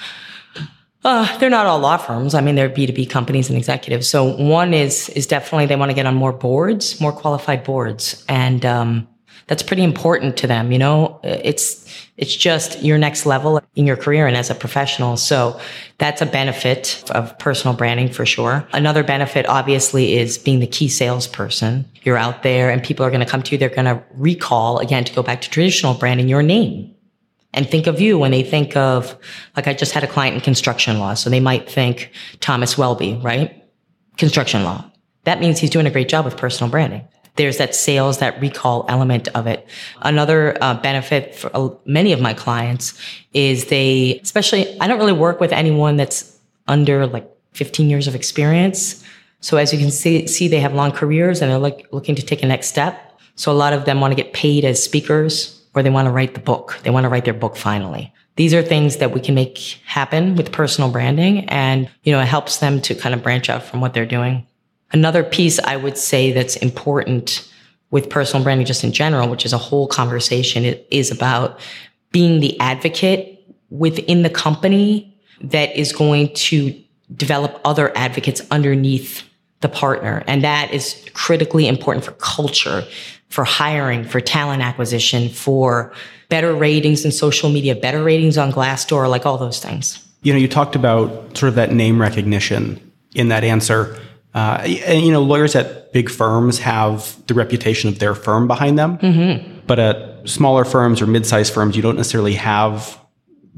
Uh, 1.04 1.38
they're 1.38 1.48
not 1.50 1.64
all 1.66 1.78
law 1.78 1.96
firms. 1.96 2.34
I 2.34 2.40
mean, 2.40 2.54
they're 2.54 2.68
B2B 2.68 3.08
companies 3.08 3.48
and 3.48 3.56
executives. 3.56 4.08
So 4.08 4.24
one 4.24 4.74
is, 4.74 5.08
is 5.10 5.26
definitely 5.26 5.66
they 5.66 5.76
want 5.76 5.90
to 5.90 5.94
get 5.94 6.06
on 6.06 6.14
more 6.14 6.32
boards, 6.32 7.00
more 7.00 7.12
qualified 7.12 7.64
boards. 7.64 8.24
And, 8.28 8.66
um, 8.66 9.08
that's 9.48 9.62
pretty 9.62 9.82
important 9.82 10.36
to 10.36 10.46
them. 10.46 10.70
You 10.70 10.78
know, 10.78 11.20
it's, 11.24 11.84
it's 12.16 12.36
just 12.36 12.82
your 12.82 12.98
next 12.98 13.26
level 13.26 13.60
in 13.74 13.86
your 13.86 13.96
career 13.96 14.26
and 14.26 14.36
as 14.36 14.50
a 14.50 14.54
professional. 14.54 15.16
So 15.16 15.58
that's 15.96 16.22
a 16.22 16.26
benefit 16.26 17.02
of 17.10 17.36
personal 17.38 17.74
branding 17.74 18.10
for 18.10 18.24
sure. 18.24 18.68
Another 18.72 19.02
benefit 19.02 19.48
obviously 19.48 20.18
is 20.18 20.38
being 20.38 20.60
the 20.60 20.66
key 20.66 20.88
salesperson. 20.88 21.86
You're 22.02 22.18
out 22.18 22.42
there 22.42 22.70
and 22.70 22.82
people 22.82 23.04
are 23.04 23.10
going 23.10 23.24
to 23.24 23.26
come 23.26 23.42
to 23.42 23.52
you. 23.52 23.58
They're 23.58 23.68
going 23.70 23.86
to 23.86 24.02
recall 24.14 24.78
again 24.78 25.04
to 25.04 25.14
go 25.14 25.22
back 25.22 25.40
to 25.40 25.50
traditional 25.50 25.94
branding 25.94 26.28
your 26.28 26.42
name 26.42 26.94
and 27.54 27.68
think 27.68 27.86
of 27.86 28.00
you 28.00 28.18
when 28.18 28.30
they 28.30 28.42
think 28.42 28.76
of, 28.76 29.16
like 29.56 29.66
I 29.66 29.72
just 29.72 29.92
had 29.92 30.04
a 30.04 30.06
client 30.06 30.34
in 30.34 30.42
construction 30.42 30.98
law. 30.98 31.14
So 31.14 31.30
they 31.30 31.40
might 31.40 31.70
think 31.70 32.12
Thomas 32.40 32.76
Welby, 32.76 33.18
right? 33.22 33.64
Construction 34.18 34.62
law. 34.64 34.84
That 35.24 35.40
means 35.40 35.58
he's 35.58 35.70
doing 35.70 35.86
a 35.86 35.90
great 35.90 36.10
job 36.10 36.26
with 36.26 36.36
personal 36.36 36.70
branding 36.70 37.08
there's 37.38 37.56
that 37.56 37.74
sales, 37.74 38.18
that 38.18 38.38
recall 38.40 38.84
element 38.88 39.28
of 39.28 39.46
it. 39.46 39.66
Another 40.02 40.58
uh, 40.60 40.74
benefit 40.74 41.34
for 41.34 41.50
uh, 41.54 41.70
many 41.86 42.12
of 42.12 42.20
my 42.20 42.34
clients 42.34 43.00
is 43.32 43.66
they, 43.66 44.20
especially, 44.22 44.78
I 44.80 44.88
don't 44.88 44.98
really 44.98 45.12
work 45.12 45.40
with 45.40 45.52
anyone 45.52 45.96
that's 45.96 46.36
under 46.66 47.06
like 47.06 47.30
15 47.54 47.88
years 47.88 48.06
of 48.06 48.14
experience. 48.14 49.02
So 49.40 49.56
as 49.56 49.72
you 49.72 49.78
can 49.78 49.90
see, 49.90 50.26
see 50.26 50.48
they 50.48 50.60
have 50.60 50.74
long 50.74 50.90
careers 50.90 51.40
and 51.40 51.50
they're 51.50 51.58
like 51.58 51.86
looking 51.92 52.16
to 52.16 52.22
take 52.22 52.42
a 52.42 52.46
next 52.46 52.66
step. 52.66 53.18
So 53.36 53.52
a 53.52 53.54
lot 53.54 53.72
of 53.72 53.84
them 53.84 54.00
want 54.00 54.10
to 54.10 54.22
get 54.22 54.32
paid 54.32 54.64
as 54.64 54.82
speakers 54.82 55.64
or 55.74 55.82
they 55.84 55.90
want 55.90 56.06
to 56.06 56.12
write 56.12 56.34
the 56.34 56.40
book. 56.40 56.76
They 56.82 56.90
want 56.90 57.04
to 57.04 57.08
write 57.08 57.24
their 57.24 57.34
book 57.34 57.56
finally. 57.56 58.12
These 58.34 58.52
are 58.52 58.62
things 58.62 58.96
that 58.96 59.12
we 59.12 59.20
can 59.20 59.36
make 59.36 59.58
happen 59.86 60.34
with 60.34 60.50
personal 60.50 60.90
branding 60.90 61.48
and, 61.48 61.88
you 62.02 62.12
know, 62.12 62.20
it 62.20 62.26
helps 62.26 62.56
them 62.56 62.80
to 62.82 62.96
kind 62.96 63.14
of 63.14 63.22
branch 63.22 63.48
out 63.48 63.62
from 63.62 63.80
what 63.80 63.94
they're 63.94 64.06
doing. 64.06 64.47
Another 64.92 65.22
piece 65.22 65.58
I 65.58 65.76
would 65.76 65.98
say 65.98 66.32
that's 66.32 66.56
important 66.56 67.48
with 67.90 68.10
personal 68.10 68.44
branding 68.44 68.66
just 68.66 68.84
in 68.84 68.92
general, 68.92 69.28
which 69.28 69.44
is 69.44 69.52
a 69.52 69.58
whole 69.58 69.86
conversation, 69.86 70.64
it 70.64 70.86
is 70.90 71.10
about 71.10 71.58
being 72.12 72.40
the 72.40 72.58
advocate 72.60 73.44
within 73.70 74.22
the 74.22 74.30
company 74.30 75.18
that 75.40 75.74
is 75.76 75.92
going 75.92 76.32
to 76.34 76.74
develop 77.14 77.60
other 77.64 77.96
advocates 77.96 78.42
underneath 78.50 79.22
the 79.60 79.68
partner. 79.68 80.22
And 80.26 80.42
that 80.44 80.72
is 80.72 81.04
critically 81.14 81.66
important 81.66 82.04
for 82.04 82.12
culture, 82.12 82.84
for 83.28 83.44
hiring, 83.44 84.04
for 84.04 84.20
talent 84.20 84.62
acquisition, 84.62 85.28
for 85.28 85.92
better 86.28 86.54
ratings 86.54 87.04
in 87.04 87.12
social 87.12 87.50
media, 87.50 87.74
better 87.74 88.02
ratings 88.02 88.38
on 88.38 88.52
Glassdoor, 88.52 89.08
like 89.08 89.26
all 89.26 89.38
those 89.38 89.58
things. 89.58 90.04
You 90.22 90.32
know, 90.32 90.38
you 90.38 90.48
talked 90.48 90.76
about 90.76 91.36
sort 91.36 91.48
of 91.48 91.54
that 91.54 91.72
name 91.72 92.00
recognition 92.00 92.92
in 93.14 93.28
that 93.28 93.44
answer. 93.44 93.98
Uh, 94.34 94.62
and, 94.86 95.04
you 95.04 95.10
know, 95.10 95.22
lawyers 95.22 95.56
at 95.56 95.92
big 95.92 96.10
firms 96.10 96.58
have 96.58 97.16
the 97.26 97.34
reputation 97.34 97.88
of 97.88 97.98
their 97.98 98.14
firm 98.14 98.46
behind 98.46 98.78
them. 98.78 98.98
Mm-hmm. 98.98 99.60
But 99.66 99.78
at 99.78 100.28
smaller 100.28 100.64
firms 100.64 101.00
or 101.00 101.06
mid-sized 101.06 101.52
firms, 101.52 101.76
you 101.76 101.82
don't 101.82 101.96
necessarily 101.96 102.34
have 102.34 102.98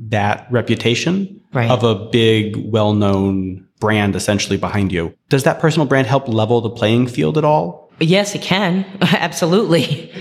that 0.09 0.47
reputation 0.51 1.41
right. 1.53 1.71
of 1.71 1.83
a 1.85 1.95
big, 2.11 2.57
well-known 2.57 3.67
brand 3.81 4.15
essentially 4.15 4.57
behind 4.57 4.93
you. 4.93 5.15
Does 5.29 5.45
that 5.45 5.61
personal 5.61 5.87
brand 5.87 6.07
help 6.07 6.29
level 6.29 6.61
the 6.61 6.71
playing 6.71 7.09
field 7.09 7.37
at 7.37 7.45
all? 7.45 7.91
Yes, 7.99 8.35
it 8.35 8.43
can. 8.43 8.87
Absolutely. 9.01 10.13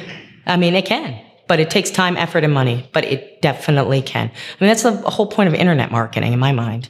I 0.46 0.57
mean, 0.57 0.75
it 0.75 0.86
can 0.86 1.19
but 1.50 1.60
it 1.60 1.72
takes 1.72 1.90
time, 1.90 2.16
effort, 2.16 2.44
and 2.44 2.54
money, 2.54 2.88
but 2.94 3.04
it 3.04 3.42
definitely 3.42 4.04
can. 4.04 4.28
I 4.28 4.63
mean, 4.63 4.69
that's 4.69 4.84
the 4.84 4.92
whole 5.10 5.25
point 5.25 5.48
of 5.48 5.56
internet 5.56 5.92
marketing 5.92 6.31
in 6.31 6.38
my 6.38 6.51
mind 6.51 6.90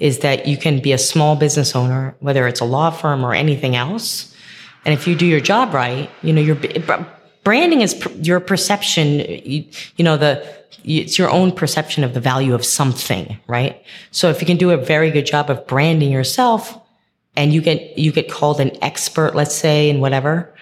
is 0.00 0.18
that 0.18 0.48
you 0.48 0.56
can 0.56 0.80
be 0.80 0.90
a 0.90 0.98
small 0.98 1.36
business 1.36 1.76
owner, 1.76 2.16
whether 2.18 2.48
it's 2.48 2.58
a 2.58 2.64
law 2.64 2.90
firm 2.90 3.24
or 3.24 3.34
anything 3.34 3.76
else. 3.76 4.34
And 4.84 4.92
if 4.92 5.06
you 5.06 5.14
do 5.14 5.26
your 5.26 5.38
job 5.38 5.72
right, 5.72 6.10
you 6.22 6.32
know, 6.32 6.40
your 6.40 6.56
branding 7.44 7.82
is 7.82 8.04
your 8.16 8.40
perception, 8.40 9.20
you, 9.44 9.66
you 9.94 10.04
know, 10.04 10.16
the, 10.16 10.44
it's 10.82 11.16
your 11.16 11.30
own 11.30 11.52
perception 11.52 12.02
of 12.02 12.12
the 12.12 12.20
value 12.20 12.52
of 12.52 12.64
something, 12.64 13.38
right? 13.46 13.80
So 14.10 14.28
if 14.28 14.40
you 14.40 14.46
can 14.46 14.56
do 14.56 14.72
a 14.72 14.76
very 14.76 15.12
good 15.12 15.26
job 15.26 15.50
of 15.50 15.64
branding 15.68 16.10
yourself 16.10 16.76
and 17.36 17.54
you 17.54 17.60
get, 17.60 17.96
you 17.96 18.10
get 18.10 18.28
called 18.28 18.58
an 18.58 18.76
expert, 18.82 19.36
let's 19.36 19.54
say, 19.54 19.88
in 19.88 20.00
whatever, 20.00 20.52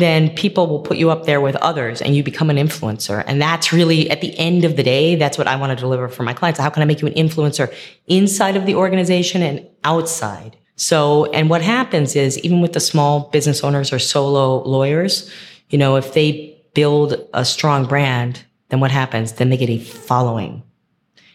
then 0.00 0.28
people 0.30 0.66
will 0.66 0.80
put 0.80 0.98
you 0.98 1.10
up 1.10 1.24
there 1.24 1.40
with 1.40 1.56
others 1.56 2.02
and 2.02 2.14
you 2.14 2.22
become 2.22 2.50
an 2.50 2.56
influencer. 2.56 3.24
And 3.26 3.40
that's 3.40 3.72
really 3.72 4.10
at 4.10 4.20
the 4.20 4.36
end 4.38 4.64
of 4.64 4.76
the 4.76 4.82
day, 4.82 5.14
that's 5.14 5.38
what 5.38 5.46
I 5.46 5.56
want 5.56 5.70
to 5.70 5.76
deliver 5.76 6.08
for 6.08 6.22
my 6.22 6.34
clients. 6.34 6.60
How 6.60 6.68
can 6.68 6.82
I 6.82 6.86
make 6.86 7.00
you 7.00 7.08
an 7.08 7.14
influencer 7.14 7.74
inside 8.06 8.56
of 8.56 8.66
the 8.66 8.74
organization 8.74 9.42
and 9.42 9.66
outside? 9.84 10.56
So, 10.76 11.24
and 11.32 11.48
what 11.48 11.62
happens 11.62 12.14
is 12.14 12.38
even 12.40 12.60
with 12.60 12.74
the 12.74 12.80
small 12.80 13.30
business 13.30 13.64
owners 13.64 13.90
or 13.90 13.98
solo 13.98 14.62
lawyers, 14.64 15.30
you 15.70 15.78
know, 15.78 15.96
if 15.96 16.12
they 16.12 16.62
build 16.74 17.26
a 17.32 17.46
strong 17.46 17.86
brand, 17.86 18.44
then 18.68 18.80
what 18.80 18.90
happens? 18.90 19.32
Then 19.32 19.48
they 19.48 19.56
get 19.56 19.70
a 19.70 19.78
following. 19.78 20.62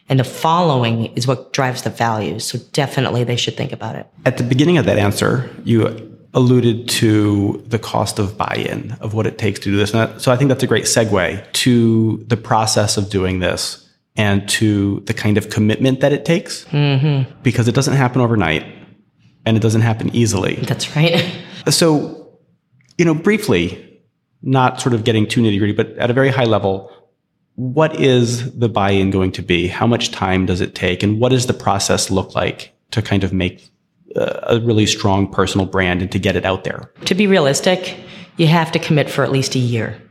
And 0.08 0.20
the 0.20 0.24
following 0.24 1.06
is 1.16 1.26
what 1.26 1.52
drives 1.54 1.82
the 1.82 1.90
value. 1.90 2.38
So 2.38 2.60
definitely 2.74 3.24
they 3.24 3.38
should 3.38 3.58
think 3.58 3.72
about 3.72 3.96
it. 3.96 4.06
At 4.26 4.38
the 4.38 4.44
beginning 4.44 4.78
of 4.78 4.86
that 4.86 5.00
answer, 5.00 5.50
you 5.64 6.11
alluded 6.34 6.88
to 6.88 7.64
the 7.68 7.80
cost 7.80 8.20
of 8.20 8.38
buy-in 8.38 8.96
of 9.02 9.14
what 9.14 9.28
it 9.28 9.38
takes 9.38 9.60
to 9.60 9.72
do 9.72 9.78
this. 9.78 9.94
And 9.94 10.22
so 10.22 10.32
I 10.32 10.38
think 10.38 10.48
that's 10.50 10.64
a 10.64 10.68
great 10.68 10.86
segue 10.86 11.52
to 11.52 12.18
the 12.28 12.38
process 12.38 12.98
of 12.98 13.10
doing 13.10 13.40
this 13.40 13.90
and 14.16 14.48
to 14.50 15.02
the 15.02 15.14
kind 15.14 15.38
of 15.38 15.50
commitment 15.50 16.00
that 16.02 16.14
it 16.14 16.26
takes 16.26 16.66
mm-hmm. 16.66 17.30
because 17.44 17.68
it 17.68 17.76
doesn't 17.76 17.96
happen 17.96 18.22
overnight 18.22 18.66
and 19.46 19.58
it 19.58 19.60
doesn't 19.62 19.82
happen 19.82 20.14
easily. 20.16 20.56
That's 20.56 20.96
right. 20.96 21.24
so, 21.70 22.30
you 22.98 23.06
know, 23.06 23.14
briefly, 23.14 24.02
not 24.42 24.82
sort 24.82 24.94
of 24.94 25.04
getting 25.04 25.28
too 25.28 25.42
nitty 25.42 25.58
gritty, 25.58 25.74
but 25.74 25.92
at 25.98 26.10
a 26.10 26.14
very 26.14 26.30
high 26.30 26.46
level, 26.46 26.92
what 27.56 28.00
is 28.00 28.58
the 28.58 28.70
buy-in 28.70 29.12
going 29.12 29.32
to 29.34 29.42
be? 29.42 29.68
How 29.68 29.86
much 29.86 30.12
time 30.12 30.46
does 30.46 30.62
it 30.62 30.76
take? 30.76 31.04
And 31.04 31.20
what 31.20 31.30
does 31.30 31.48
the 31.48 31.54
process 31.54 32.10
look 32.10 32.36
like 32.36 32.74
to 32.92 33.02
kind 33.02 33.24
of 33.24 33.34
make 33.34 33.71
a 34.16 34.60
really 34.64 34.86
strong 34.86 35.32
personal 35.32 35.66
brand 35.66 36.02
and 36.02 36.12
to 36.12 36.20
get 36.20 36.36
it 36.36 36.46
out 36.46 36.64
there? 36.64 36.92
To 37.06 37.16
be 37.16 37.28
realistic, 37.28 37.98
you 38.38 38.48
have 38.48 38.72
to 38.72 38.80
commit 38.80 39.10
for 39.10 39.24
at 39.24 39.32
least 39.32 39.56
a 39.56 39.60
year. 39.60 40.02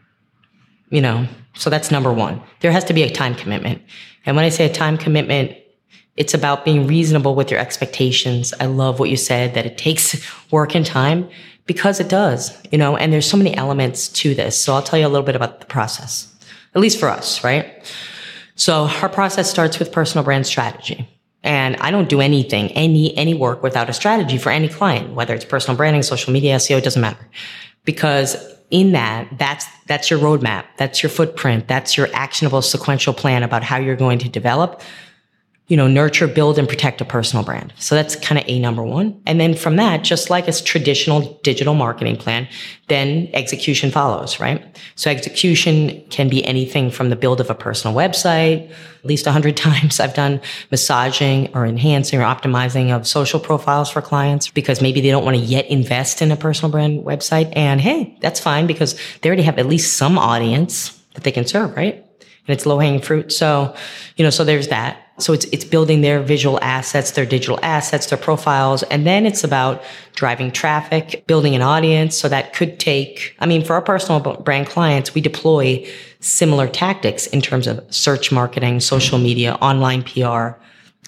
You 0.90 1.00
know, 1.00 1.26
so 1.54 1.71
that's 1.71 1.90
number 1.90 2.12
one. 2.12 2.42
There 2.61 2.73
has 2.73 2.85
to 2.85 2.92
be 2.92 3.02
a 3.02 3.11
time 3.11 3.35
commitment. 3.35 3.83
And 4.26 4.37
when 4.37 4.45
I 4.45 4.49
say 4.49 4.66
a 4.66 4.73
time 4.73 4.99
commitment, 4.99 5.57
it's 6.16 6.35
about 6.35 6.64
being 6.64 6.87
reasonable 6.87 7.35
with 7.35 7.50
your 7.50 7.61
expectations. 7.61 8.52
I 8.61 8.66
love 8.66 8.99
what 8.99 9.11
you 9.11 9.16
said 9.16 9.54
that 9.54 9.66
it 9.66 9.78
takes 9.78 10.16
work 10.50 10.75
and 10.75 10.85
time 10.85 11.28
because 11.66 12.00
it 12.00 12.09
does, 12.09 12.57
you 12.73 12.78
know, 12.78 12.97
and 12.97 13.12
there's 13.12 13.30
so 13.30 13.37
many 13.37 13.57
elements 13.57 14.09
to 14.09 14.35
this. 14.35 14.61
So 14.61 14.75
I'll 14.75 14.83
tell 14.83 14.99
you 14.99 15.07
a 15.07 15.09
little 15.09 15.25
bit 15.25 15.37
about 15.37 15.61
the 15.61 15.66
process, 15.66 16.26
at 16.75 16.80
least 16.80 16.99
for 16.99 17.09
us, 17.09 17.45
right? 17.45 17.73
So 18.57 18.88
our 19.00 19.09
process 19.09 19.49
starts 19.49 19.78
with 19.78 19.92
personal 19.92 20.25
brand 20.25 20.47
strategy. 20.47 21.09
And 21.42 21.76
I 21.76 21.90
don't 21.90 22.09
do 22.09 22.20
anything, 22.20 22.70
any, 22.73 23.16
any 23.16 23.32
work 23.35 23.62
without 23.62 23.88
a 23.88 23.92
strategy 23.92 24.37
for 24.37 24.50
any 24.50 24.68
client, 24.68 25.14
whether 25.14 25.35
it's 25.35 25.44
personal 25.44 25.76
branding, 25.76 26.02
social 26.02 26.32
media, 26.32 26.56
SEO, 26.56 26.78
it 26.78 26.85
doesn't 26.85 27.00
matter. 27.00 27.28
Because 27.85 28.37
in 28.70 28.92
that, 28.92 29.26
that's, 29.38 29.66
that's 29.87 30.11
your 30.11 30.18
roadmap. 30.18 30.66
That's 30.76 31.02
your 31.02 31.11
footprint. 31.11 31.66
That's 31.66 31.97
your 31.97 32.09
actionable 32.12 32.62
sequential 32.62 33.14
plan 33.14 33.42
about 33.42 33.62
how 33.62 33.78
you're 33.78 33.97
going 33.97 34.18
to 34.20 34.28
develop 34.28 34.82
you 35.71 35.77
know, 35.77 35.87
nurture, 35.87 36.27
build, 36.27 36.59
and 36.59 36.69
protect 36.69 37.00
a 37.00 37.05
personal 37.05 37.45
brand. 37.45 37.73
So 37.79 37.95
that's 37.95 38.17
kind 38.17 38.41
of 38.41 38.45
a 38.49 38.59
number 38.59 38.83
one. 38.83 39.23
And 39.25 39.39
then 39.41 39.55
from 39.55 39.77
that, 39.77 40.03
just 40.03 40.29
like 40.29 40.49
a 40.49 40.53
traditional 40.53 41.39
digital 41.45 41.75
marketing 41.75 42.17
plan, 42.17 42.49
then 42.89 43.31
execution 43.35 43.93
follows, 43.93 44.41
right? 44.41 44.77
So 44.97 45.12
execution 45.12 46.05
can 46.11 46.29
be 46.29 46.45
anything 46.45 46.91
from 46.91 47.09
the 47.09 47.15
build 47.15 47.41
of 47.41 47.50
a 47.50 47.55
personal 47.55 47.97
website. 47.97 48.69
At 48.69 49.05
least 49.05 49.29
a 49.29 49.33
hundred 49.33 49.57
times 49.69 50.00
I've 50.00 50.12
done 50.12 50.41
massaging 50.73 51.55
or 51.55 51.65
enhancing 51.65 52.21
or 52.21 52.25
optimizing 52.25 52.91
of 52.91 53.07
social 53.07 53.39
profiles 53.39 53.89
for 53.89 54.03
clients 54.03 54.49
because 54.50 54.83
maybe 54.83 55.00
they 55.00 55.11
don't 55.11 55.25
want 55.25 55.37
to 55.37 55.43
yet 55.43 55.67
invest 55.67 56.21
in 56.21 56.33
a 56.33 56.37
personal 56.37 56.73
brand 56.73 57.05
website. 57.05 57.53
And 57.55 57.81
hey, 57.81 58.19
that's 58.21 58.41
fine 58.41 58.67
because 58.67 58.99
they 59.23 59.29
already 59.29 59.45
have 59.45 59.61
at 59.61 59.67
least 59.67 59.97
some 59.97 60.19
audience 60.19 61.00
that 61.15 61.23
they 61.23 61.31
can 61.31 61.47
serve, 61.47 61.77
right? 61.77 61.95
And 61.95 62.57
it's 62.57 62.67
low 62.67 62.81
hanging 62.81 63.03
fruit. 63.03 63.31
So, 63.31 63.77
you 64.17 64.25
know, 64.25 64.31
so 64.31 64.43
there's 64.43 64.67
that. 64.69 65.07
So 65.23 65.33
it's, 65.33 65.45
it's 65.47 65.65
building 65.65 66.00
their 66.00 66.21
visual 66.21 66.59
assets, 66.62 67.12
their 67.12 67.27
digital 67.27 67.59
assets, 67.62 68.07
their 68.07 68.19
profiles. 68.19 68.83
And 68.85 69.07
then 69.07 69.27
it's 69.27 69.45
about 69.45 69.83
driving 70.15 70.50
traffic, 70.50 71.25
building 71.27 71.55
an 71.55 71.62
audience. 71.62 72.17
So 72.17 72.29
that 72.29 72.53
could 72.55 72.79
take, 72.79 73.37
I 73.39 73.47
mean, 73.47 73.65
for 73.65 73.75
our 73.75 73.83
personal 73.83 74.21
brand 74.21 74.69
clients, 74.69 75.15
we 75.15 75.21
deploy 75.21 75.87
similar 76.21 76.69
tactics 76.69 77.27
in 77.27 77.41
terms 77.41 77.67
of 77.67 77.83
search 77.95 78.31
marketing, 78.33 78.81
social 78.81 79.19
media, 79.19 79.55
online 79.55 80.03
PR, 80.03 80.61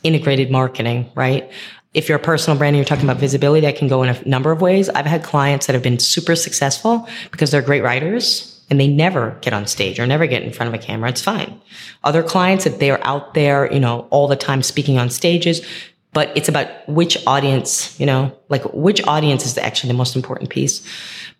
integrated 0.03 0.51
marketing, 0.51 1.11
right? 1.15 1.51
If 1.95 2.09
you're 2.09 2.19
a 2.19 2.23
personal 2.23 2.57
brand 2.57 2.75
and 2.75 2.79
you're 2.79 2.87
talking 2.87 3.05
about 3.05 3.19
visibility, 3.19 3.61
that 3.67 3.77
can 3.77 3.89
go 3.89 4.03
in 4.03 4.09
a 4.09 4.29
number 4.29 4.51
of 4.51 4.61
ways. 4.63 4.89
I've 4.89 5.07
had 5.07 5.23
clients 5.23 5.67
that 5.67 5.75
have 5.75 5.83
been 5.83 5.99
super 5.99 6.35
successful 6.35 7.07
because 7.31 7.51
they're 7.51 7.63
great 7.63 7.83
writers 7.83 8.52
and 8.71 8.81
they 8.81 8.89
never 8.89 9.39
get 9.43 9.53
on 9.53 9.67
stage 9.67 10.01
or 10.01 10.07
never 10.07 10.27
get 10.27 10.43
in 10.43 10.53
front 10.53 10.75
of 10.75 10.81
a 10.81 10.83
camera, 10.83 11.11
it's 11.11 11.23
fine. 11.23 11.61
Other 12.05 12.23
clients 12.23 12.65
that 12.65 12.79
they're 12.79 13.05
out 13.07 13.35
there, 13.35 13.71
you 13.73 13.81
know, 13.81 14.07
all 14.11 14.29
the 14.29 14.37
time 14.37 14.63
speaking 14.63 14.99
on 14.99 15.11
stages, 15.11 15.67
but 16.13 16.31
it's 16.37 16.49
about 16.49 16.69
which 16.89 17.27
audience, 17.27 17.99
you 17.99 18.07
know, 18.07 18.37
like 18.49 18.63
which 18.73 19.03
audience 19.07 19.47
is 19.47 19.57
actually 19.59 19.89
the 19.89 19.99
most 19.99 20.17
important 20.17 20.51
piece. 20.51 20.87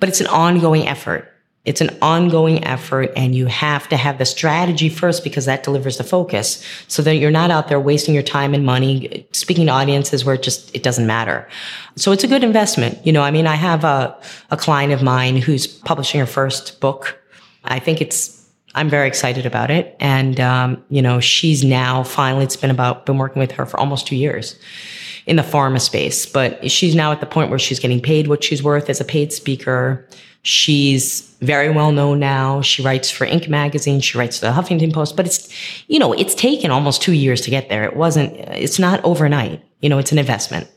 But 0.01 0.09
it's 0.09 0.21
an 0.21 0.27
ongoing 0.27 0.87
effort. 0.89 1.32
It's 1.65 1.81
an 1.81 1.97
ongoing 2.03 2.65
effort 2.65 3.13
and 3.17 3.37
you 3.37 3.47
have 3.47 3.89
to 3.91 3.97
have 3.97 4.19
the 4.19 4.25
strategy 4.25 4.89
first 4.89 5.23
because 5.23 5.45
that 5.45 5.63
delivers 5.63 5.97
the 5.97 6.03
focus 6.05 6.65
so 6.89 7.03
that 7.03 7.17
you're 7.17 7.31
not 7.31 7.53
out 7.53 7.69
there 7.69 7.79
wasting 7.79 8.15
your 8.15 8.25
time 8.25 8.53
and 8.53 8.67
money 8.67 9.25
speaking 9.31 9.67
to 9.67 9.73
audiences 9.73 10.25
where 10.25 10.35
it 10.35 10.43
just, 10.43 10.75
it 10.75 10.83
doesn't 10.83 11.07
matter. 11.07 11.49
So 11.95 12.11
it's 12.11 12.25
a 12.25 12.27
good 12.27 12.43
investment. 12.43 12.99
You 13.07 13.13
know, 13.13 13.23
I 13.23 13.31
mean, 13.31 13.47
I 13.47 13.55
have 13.55 13.85
a, 13.85 14.17
a 14.51 14.57
client 14.57 14.93
of 14.93 15.05
mine 15.05 15.37
who's 15.37 15.69
publishing 15.69 16.19
her 16.19 16.27
first 16.27 16.81
book. 16.81 17.23
I 17.65 17.79
think 17.79 18.01
it's, 18.01 18.45
I'm 18.75 18.89
very 18.89 19.07
excited 19.07 19.47
about 19.47 19.71
it. 19.71 19.95
And, 20.01 20.41
um, 20.41 20.83
you 20.89 21.01
know, 21.01 21.21
she's 21.21 21.63
now 21.63 22.03
finally, 22.03 22.43
it's 22.43 22.57
been 22.57 22.71
about, 22.71 23.07
been 23.07 23.19
working 23.19 23.39
with 23.39 23.53
her 23.53 23.67
for 23.67 23.79
almost 23.79 24.09
two 24.09 24.17
years 24.17 24.59
in 25.27 25.37
the 25.37 25.43
pharma 25.43 25.81
space, 25.81 26.27
but 26.27 26.71
she's 26.71 26.95
now 26.95 27.13
at 27.13 27.21
the 27.21 27.27
point 27.27 27.51
where 27.51 27.59
she's 27.59 27.79
getting 27.79 28.01
paid 28.01 28.27
what 28.27 28.43
she's 28.43 28.63
worth 28.63 28.91
as 28.91 29.01
a 29.01 29.05
paid 29.05 29.33
speaker. 29.33 30.07
She's 30.43 31.21
very 31.41 31.71
well 31.71 31.93
known 31.93 32.19
now. 32.19 32.63
She 32.63 32.83
writes 32.83 33.11
for 33.11 33.27
Inc. 33.27 33.49
magazine. 33.49 34.01
She 34.01 34.19
writes 34.19 34.39
for 34.39 34.47
the 34.47 34.53
Huffington 34.53 34.93
Post, 34.93 35.17
but 35.17 35.27
it's, 35.27 35.49
you 35.87 35.99
know, 35.99 36.13
it's 36.13 36.35
taken 36.35 36.71
almost 36.71 37.03
two 37.03 37.13
years 37.13 37.41
to 37.43 37.51
get 37.51 37.69
there. 37.69 37.85
It 37.85 37.97
wasn't, 37.97 38.35
it's 38.37 38.79
not 38.79 39.05
overnight. 39.05 39.63
You 39.81 39.89
know, 39.89 39.99
it's 39.99 40.13
an 40.13 40.19
investment. 40.19 40.69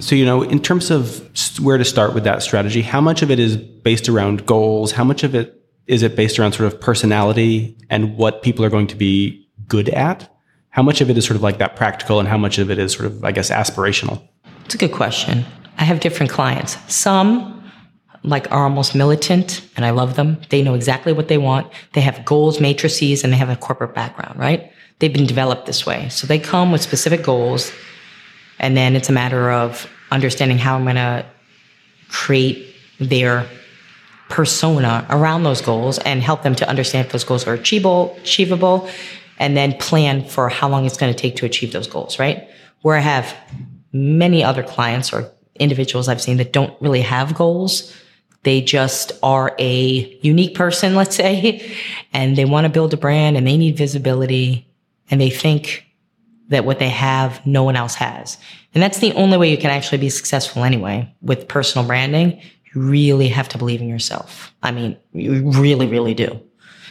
So, 0.00 0.14
you 0.14 0.24
know, 0.24 0.42
in 0.42 0.60
terms 0.60 0.90
of 0.90 1.22
where 1.60 1.78
to 1.78 1.84
start 1.84 2.14
with 2.14 2.24
that 2.24 2.42
strategy, 2.42 2.82
how 2.82 3.00
much 3.00 3.22
of 3.22 3.30
it 3.30 3.38
is 3.38 3.56
based 3.56 4.08
around 4.08 4.44
goals? 4.46 4.92
How 4.92 5.04
much 5.04 5.22
of 5.22 5.34
it 5.34 5.62
is 5.86 6.02
it 6.02 6.16
based 6.16 6.38
around 6.38 6.52
sort 6.52 6.72
of 6.72 6.80
personality 6.80 7.76
and 7.88 8.16
what 8.16 8.42
people 8.42 8.64
are 8.64 8.70
going 8.70 8.88
to 8.88 8.96
be 8.96 9.48
good 9.68 9.88
at? 9.90 10.35
How 10.76 10.82
much 10.82 11.00
of 11.00 11.08
it 11.08 11.16
is 11.16 11.24
sort 11.24 11.36
of 11.36 11.42
like 11.42 11.56
that 11.56 11.74
practical 11.74 12.20
and 12.20 12.28
how 12.28 12.36
much 12.36 12.58
of 12.58 12.70
it 12.70 12.78
is 12.78 12.92
sort 12.92 13.06
of, 13.06 13.24
I 13.24 13.32
guess, 13.32 13.50
aspirational? 13.50 14.20
It's 14.66 14.74
a 14.74 14.78
good 14.78 14.92
question. 14.92 15.46
I 15.78 15.84
have 15.84 16.00
different 16.00 16.30
clients. 16.30 16.76
Some 16.94 17.72
like 18.24 18.52
are 18.52 18.64
almost 18.64 18.94
militant 18.94 19.62
and 19.74 19.86
I 19.86 19.90
love 19.90 20.16
them. 20.16 20.36
They 20.50 20.60
know 20.60 20.74
exactly 20.74 21.14
what 21.14 21.28
they 21.28 21.38
want. 21.38 21.72
They 21.94 22.02
have 22.02 22.26
goals, 22.26 22.60
matrices, 22.60 23.24
and 23.24 23.32
they 23.32 23.38
have 23.38 23.48
a 23.48 23.56
corporate 23.56 23.94
background, 23.94 24.38
right? 24.38 24.70
They've 24.98 25.10
been 25.10 25.26
developed 25.26 25.64
this 25.64 25.86
way. 25.86 26.10
So 26.10 26.26
they 26.26 26.38
come 26.38 26.72
with 26.72 26.82
specific 26.82 27.22
goals. 27.22 27.72
And 28.58 28.76
then 28.76 28.96
it's 28.96 29.08
a 29.08 29.12
matter 29.12 29.50
of 29.50 29.88
understanding 30.10 30.58
how 30.58 30.76
I'm 30.76 30.82
going 30.82 30.96
to 30.96 31.24
create 32.10 32.74
their 33.00 33.48
persona 34.28 35.06
around 35.08 35.44
those 35.44 35.62
goals 35.62 35.98
and 36.00 36.20
help 36.20 36.42
them 36.42 36.54
to 36.56 36.68
understand 36.68 37.06
if 37.06 37.12
those 37.12 37.24
goals 37.24 37.46
are 37.46 37.54
achievable, 37.54 38.14
achievable, 38.20 38.90
and 39.38 39.56
then 39.56 39.76
plan 39.78 40.24
for 40.24 40.48
how 40.48 40.68
long 40.68 40.86
it's 40.86 40.96
going 40.96 41.12
to 41.12 41.18
take 41.18 41.36
to 41.36 41.46
achieve 41.46 41.72
those 41.72 41.86
goals, 41.86 42.18
right? 42.18 42.48
Where 42.82 42.96
I 42.96 43.00
have 43.00 43.34
many 43.92 44.42
other 44.42 44.62
clients 44.62 45.12
or 45.12 45.30
individuals 45.56 46.08
I've 46.08 46.22
seen 46.22 46.36
that 46.38 46.52
don't 46.52 46.80
really 46.80 47.02
have 47.02 47.34
goals. 47.34 47.94
They 48.42 48.60
just 48.60 49.12
are 49.22 49.54
a 49.58 50.18
unique 50.22 50.54
person, 50.54 50.94
let's 50.96 51.16
say, 51.16 51.74
and 52.12 52.36
they 52.36 52.44
want 52.44 52.64
to 52.64 52.70
build 52.70 52.94
a 52.94 52.96
brand 52.96 53.36
and 53.36 53.46
they 53.46 53.56
need 53.56 53.76
visibility 53.76 54.66
and 55.10 55.20
they 55.20 55.30
think 55.30 55.84
that 56.48 56.64
what 56.64 56.78
they 56.78 56.88
have, 56.88 57.44
no 57.44 57.64
one 57.64 57.76
else 57.76 57.94
has. 57.96 58.38
And 58.74 58.82
that's 58.82 58.98
the 58.98 59.12
only 59.14 59.36
way 59.36 59.50
you 59.50 59.56
can 59.56 59.70
actually 59.70 59.98
be 59.98 60.10
successful 60.10 60.62
anyway 60.62 61.12
with 61.22 61.48
personal 61.48 61.86
branding 61.86 62.40
You 62.72 62.82
really 62.82 63.28
have 63.28 63.48
to 63.50 63.58
believe 63.58 63.80
in 63.80 63.88
yourself. 63.88 64.54
I 64.62 64.70
mean, 64.70 64.96
you 65.12 65.50
really, 65.50 65.86
really 65.86 66.14
do. 66.14 66.40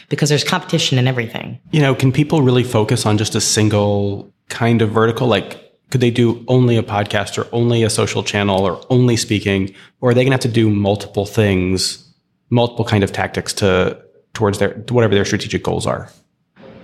Because 0.08 0.28
there's 0.28 0.44
competition 0.44 0.98
in 0.98 1.08
everything. 1.08 1.58
You 1.72 1.80
know, 1.80 1.94
can 1.94 2.12
people 2.12 2.42
really 2.42 2.62
focus 2.62 3.06
on 3.06 3.18
just 3.18 3.34
a 3.34 3.40
single 3.40 4.32
kind 4.48 4.82
of 4.82 4.90
vertical? 4.90 5.26
Like, 5.26 5.62
could 5.90 6.00
they 6.00 6.10
do 6.10 6.44
only 6.48 6.76
a 6.76 6.82
podcast 6.82 7.38
or 7.38 7.48
only 7.52 7.82
a 7.82 7.90
social 7.90 8.22
channel 8.22 8.64
or 8.64 8.80
only 8.90 9.16
speaking? 9.16 9.74
Or 10.00 10.10
are 10.10 10.14
they 10.14 10.22
going 10.22 10.30
to 10.30 10.34
have 10.34 10.40
to 10.40 10.48
do 10.48 10.70
multiple 10.70 11.26
things, 11.26 12.12
multiple 12.50 12.84
kind 12.84 13.04
of 13.04 13.12
tactics 13.12 13.52
to 13.54 14.00
towards 14.34 14.58
their 14.58 14.74
whatever 14.90 15.14
their 15.14 15.24
strategic 15.24 15.62
goals 15.62 15.86
are? 15.86 16.10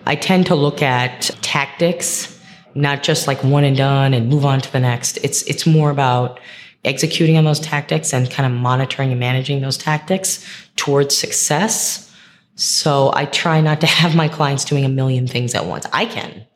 I 0.06 0.16
tend 0.16 0.46
to 0.46 0.54
look 0.54 0.82
at 0.82 1.30
tactics, 1.42 2.38
not 2.74 3.02
just 3.02 3.26
like 3.26 3.42
one 3.44 3.64
and 3.64 3.76
done 3.76 4.14
and 4.14 4.28
move 4.28 4.44
on 4.44 4.60
to 4.60 4.72
the 4.72 4.80
next. 4.80 5.18
It's 5.18 5.42
it's 5.42 5.66
more 5.66 5.90
about 5.90 6.40
executing 6.84 7.36
on 7.36 7.44
those 7.44 7.60
tactics 7.60 8.12
and 8.12 8.30
kind 8.30 8.52
of 8.52 8.60
monitoring 8.60 9.10
and 9.10 9.20
managing 9.20 9.60
those 9.60 9.76
tactics 9.76 10.44
towards 10.76 11.16
success. 11.16 12.11
So 12.54 13.10
I 13.14 13.24
try 13.24 13.60
not 13.60 13.80
to 13.80 13.86
have 14.00 14.14
my 14.14 14.28
clients 14.28 14.64
doing 14.64 14.84
a 14.84 14.88
million 14.88 15.26
things 15.26 15.54
at 15.54 15.66
once. 15.66 15.86
I 15.92 16.06
can. 16.06 16.46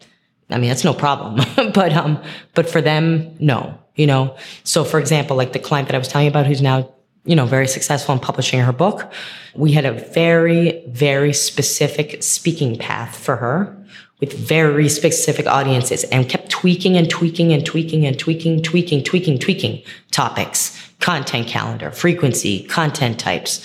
I 0.51 0.59
mean, 0.59 0.69
that's 0.69 0.85
no 0.85 0.95
problem. 0.95 1.45
but, 1.73 1.93
um, 1.93 2.23
but 2.55 2.69
for 2.69 2.81
them, 2.81 3.35
no, 3.41 3.79
you 3.97 4.07
know? 4.07 4.37
So 4.65 4.85
for 4.85 5.01
example, 5.01 5.37
like 5.37 5.53
the 5.53 5.59
client 5.59 5.89
that 5.89 5.95
I 5.95 5.99
was 5.99 6.09
telling 6.09 6.27
you 6.27 6.31
about 6.31 6.47
who's 6.47 6.63
now, 6.63 6.93
you 7.25 7.35
know, 7.35 7.47
very 7.47 7.67
successful 7.67 8.15
in 8.15 8.21
publishing 8.21 8.61
her 8.61 8.73
book, 8.73 9.13
we 9.55 9.73
had 9.73 9.85
a 9.85 9.93
very, 9.93 10.85
very 10.87 11.33
specific 11.33 12.23
speaking 12.23 12.79
path 12.79 13.17
for 13.17 13.37
her 13.37 13.77
with 14.21 14.33
very 14.33 14.89
specific 14.89 15.47
audiences 15.47 16.05
and 16.05 16.29
kept 16.29 16.49
tweaking 16.49 16.97
and 16.97 17.11
tweaking 17.11 17.53
and 17.53 17.67
tweaking 17.67 18.07
and 18.07 18.19
tweaking, 18.19 18.63
tweaking, 18.63 19.03
tweaking, 19.03 19.39
tweaking 19.39 19.83
topics, 20.11 20.91
content 21.01 21.47
calendar, 21.49 21.91
frequency, 21.91 22.65
content 22.65 23.19
types, 23.19 23.65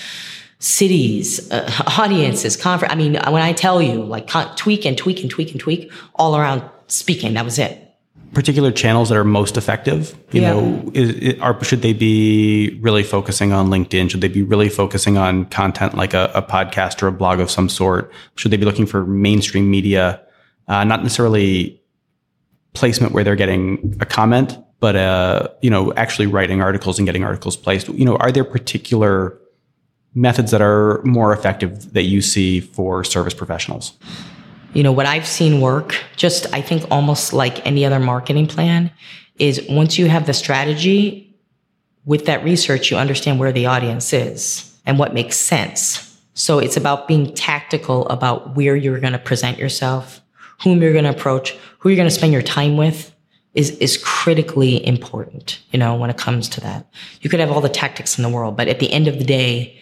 cities, 0.61 1.51
uh, 1.51 1.69
audiences, 1.99 2.55
conference. 2.55 2.93
I 2.93 2.95
mean, 2.95 3.13
when 3.13 3.41
I 3.41 3.51
tell 3.51 3.81
you 3.81 4.03
like 4.03 4.29
tweak 4.55 4.85
and 4.85 4.97
tweak 4.97 5.21
and 5.21 5.29
tweak 5.29 5.51
and 5.51 5.59
tweak 5.59 5.91
all 6.15 6.37
around 6.37 6.63
speaking, 6.87 7.33
that 7.33 7.43
was 7.43 7.59
it. 7.59 7.77
Particular 8.33 8.71
channels 8.71 9.09
that 9.09 9.17
are 9.17 9.25
most 9.25 9.57
effective, 9.57 10.17
you 10.31 10.41
yeah. 10.41 10.53
know, 10.53 10.91
is, 10.93 11.37
are, 11.41 11.61
should 11.65 11.81
they 11.81 11.91
be 11.91 12.79
really 12.81 13.03
focusing 13.03 13.51
on 13.51 13.67
LinkedIn? 13.67 14.09
Should 14.09 14.21
they 14.21 14.29
be 14.29 14.41
really 14.41 14.69
focusing 14.69 15.17
on 15.17 15.43
content 15.47 15.97
like 15.97 16.13
a, 16.13 16.31
a 16.33 16.41
podcast 16.41 17.03
or 17.03 17.07
a 17.07 17.11
blog 17.11 17.41
of 17.41 17.51
some 17.51 17.67
sort? 17.67 18.09
Should 18.37 18.51
they 18.51 18.57
be 18.57 18.63
looking 18.63 18.85
for 18.85 19.05
mainstream 19.05 19.69
media? 19.69 20.21
uh, 20.71 20.85
not 20.85 21.03
necessarily 21.03 21.81
placement 22.73 23.11
where 23.11 23.25
they're 23.25 23.35
getting 23.35 23.97
a 23.99 24.05
comment, 24.05 24.57
but 24.79 24.95
uh, 24.95 25.49
you 25.61 25.69
know, 25.69 25.93
actually 25.93 26.27
writing 26.27 26.61
articles 26.61 26.97
and 26.97 27.05
getting 27.05 27.25
articles 27.25 27.57
placed. 27.57 27.89
You 27.89 28.05
know, 28.05 28.15
are 28.15 28.31
there 28.31 28.45
particular 28.45 29.37
methods 30.13 30.51
that 30.51 30.61
are 30.61 31.01
more 31.03 31.33
effective 31.33 31.93
that 31.93 32.03
you 32.03 32.21
see 32.21 32.59
for 32.59 33.03
service 33.03 33.33
professionals? 33.33 33.93
You 34.73 34.83
know, 34.83 34.91
what 34.91 35.05
I've 35.05 35.27
seen 35.27 35.61
work, 35.61 36.01
just 36.15 36.53
I 36.53 36.61
think 36.61 36.83
almost 36.89 37.33
like 37.33 37.65
any 37.65 37.85
other 37.85 37.99
marketing 37.99 38.47
plan, 38.47 38.91
is 39.37 39.65
once 39.69 39.97
you 39.97 40.07
have 40.07 40.25
the 40.25 40.33
strategy, 40.33 41.27
with 42.05 42.25
that 42.25 42.43
research, 42.43 42.89
you 42.89 42.97
understand 42.97 43.39
where 43.39 43.51
the 43.51 43.65
audience 43.65 44.13
is 44.13 44.75
and 44.85 44.97
what 44.97 45.13
makes 45.13 45.37
sense. 45.37 46.19
So 46.33 46.59
it's 46.59 46.77
about 46.77 47.07
being 47.07 47.33
tactical 47.33 48.07
about 48.07 48.55
where 48.55 48.75
you're 48.75 48.99
going 48.99 49.13
to 49.13 49.19
present 49.19 49.57
yourself, 49.57 50.21
whom 50.63 50.81
you're 50.81 50.93
going 50.93 51.03
to 51.03 51.11
approach, 51.11 51.55
who 51.79 51.89
you're 51.89 51.97
going 51.97 52.09
to 52.09 52.15
spend 52.15 52.33
your 52.33 52.41
time 52.41 52.77
with 52.77 53.13
is, 53.53 53.71
is 53.77 53.97
critically 53.97 54.85
important, 54.87 55.61
you 55.71 55.79
know, 55.79 55.95
when 55.95 56.09
it 56.09 56.17
comes 56.17 56.47
to 56.49 56.61
that. 56.61 56.87
You 57.21 57.29
could 57.29 57.39
have 57.39 57.51
all 57.51 57.61
the 57.61 57.69
tactics 57.69 58.17
in 58.17 58.23
the 58.23 58.29
world, 58.29 58.55
but 58.55 58.67
at 58.67 58.79
the 58.79 58.91
end 58.91 59.07
of 59.07 59.19
the 59.19 59.25
day, 59.25 59.77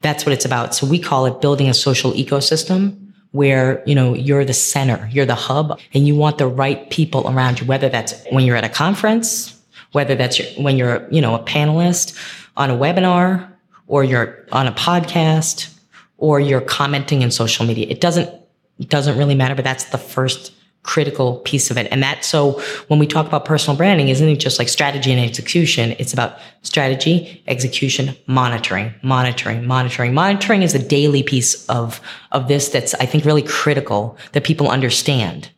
that's 0.00 0.24
what 0.26 0.32
it's 0.32 0.44
about. 0.44 0.74
So 0.74 0.86
we 0.86 0.98
call 0.98 1.26
it 1.26 1.40
building 1.40 1.68
a 1.68 1.74
social 1.74 2.12
ecosystem 2.12 2.96
where, 3.32 3.82
you 3.86 3.94
know, 3.94 4.14
you're 4.14 4.44
the 4.44 4.54
center, 4.54 5.08
you're 5.12 5.26
the 5.26 5.34
hub 5.34 5.78
and 5.92 6.06
you 6.06 6.14
want 6.14 6.38
the 6.38 6.46
right 6.46 6.88
people 6.90 7.28
around 7.28 7.60
you, 7.60 7.66
whether 7.66 7.88
that's 7.88 8.14
when 8.30 8.44
you're 8.44 8.56
at 8.56 8.64
a 8.64 8.68
conference, 8.68 9.60
whether 9.92 10.14
that's 10.14 10.38
your, 10.38 10.48
when 10.62 10.76
you're, 10.76 11.06
you 11.10 11.20
know, 11.20 11.34
a 11.34 11.42
panelist 11.44 12.16
on 12.56 12.70
a 12.70 12.74
webinar 12.74 13.46
or 13.86 14.04
you're 14.04 14.46
on 14.52 14.66
a 14.66 14.72
podcast 14.72 15.74
or 16.18 16.40
you're 16.40 16.60
commenting 16.60 17.22
in 17.22 17.30
social 17.30 17.66
media. 17.66 17.86
It 17.88 18.00
doesn't, 18.00 18.30
it 18.78 18.88
doesn't 18.88 19.18
really 19.18 19.34
matter, 19.34 19.54
but 19.54 19.64
that's 19.64 19.84
the 19.84 19.98
first 19.98 20.52
critical 20.86 21.38
piece 21.38 21.70
of 21.70 21.76
it. 21.76 21.88
And 21.90 22.02
that, 22.02 22.24
so 22.24 22.62
when 22.86 22.98
we 22.98 23.06
talk 23.06 23.26
about 23.26 23.44
personal 23.44 23.76
branding, 23.76 24.08
isn't 24.08 24.28
it 24.28 24.36
just 24.36 24.58
like 24.58 24.68
strategy 24.68 25.12
and 25.12 25.20
execution? 25.20 25.96
It's 25.98 26.12
about 26.12 26.38
strategy, 26.62 27.42
execution, 27.48 28.16
monitoring, 28.26 28.94
monitoring, 29.02 29.66
monitoring. 29.66 30.14
Monitoring 30.14 30.62
is 30.62 30.74
a 30.74 30.78
daily 30.78 31.22
piece 31.22 31.66
of, 31.66 32.00
of 32.30 32.48
this 32.48 32.68
that's, 32.68 32.94
I 32.94 33.06
think, 33.06 33.24
really 33.24 33.42
critical 33.42 34.16
that 34.32 34.44
people 34.44 34.68
understand. 34.68 35.50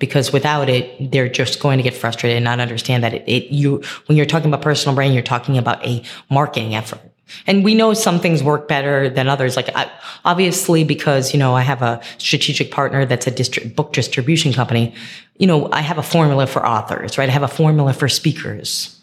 Because 0.00 0.32
without 0.32 0.68
it, 0.68 1.10
they're 1.10 1.28
just 1.28 1.60
going 1.60 1.78
to 1.78 1.82
get 1.82 1.94
frustrated 1.94 2.36
and 2.36 2.44
not 2.44 2.60
understand 2.60 3.02
that 3.02 3.14
it, 3.14 3.24
it 3.26 3.52
you, 3.52 3.82
when 4.06 4.16
you're 4.16 4.26
talking 4.26 4.48
about 4.48 4.62
personal 4.62 4.94
branding, 4.94 5.14
you're 5.14 5.22
talking 5.22 5.56
about 5.56 5.84
a 5.84 6.02
marketing 6.30 6.74
effort. 6.74 7.00
And 7.46 7.64
we 7.64 7.74
know 7.74 7.94
some 7.94 8.20
things 8.20 8.42
work 8.42 8.68
better 8.68 9.08
than 9.08 9.28
others. 9.28 9.56
Like 9.56 9.74
I, 9.74 9.90
obviously, 10.24 10.84
because 10.84 11.32
you 11.32 11.38
know 11.38 11.54
I 11.54 11.62
have 11.62 11.82
a 11.82 12.00
strategic 12.18 12.70
partner 12.70 13.04
that's 13.04 13.26
a 13.26 13.30
distri- 13.30 13.74
book 13.74 13.92
distribution 13.92 14.52
company. 14.52 14.94
You 15.38 15.46
know, 15.46 15.68
I 15.72 15.80
have 15.80 15.98
a 15.98 16.02
formula 16.02 16.46
for 16.46 16.66
authors, 16.66 17.18
right? 17.18 17.28
I 17.28 17.32
have 17.32 17.42
a 17.42 17.48
formula 17.48 17.92
for 17.92 18.08
speakers 18.08 18.98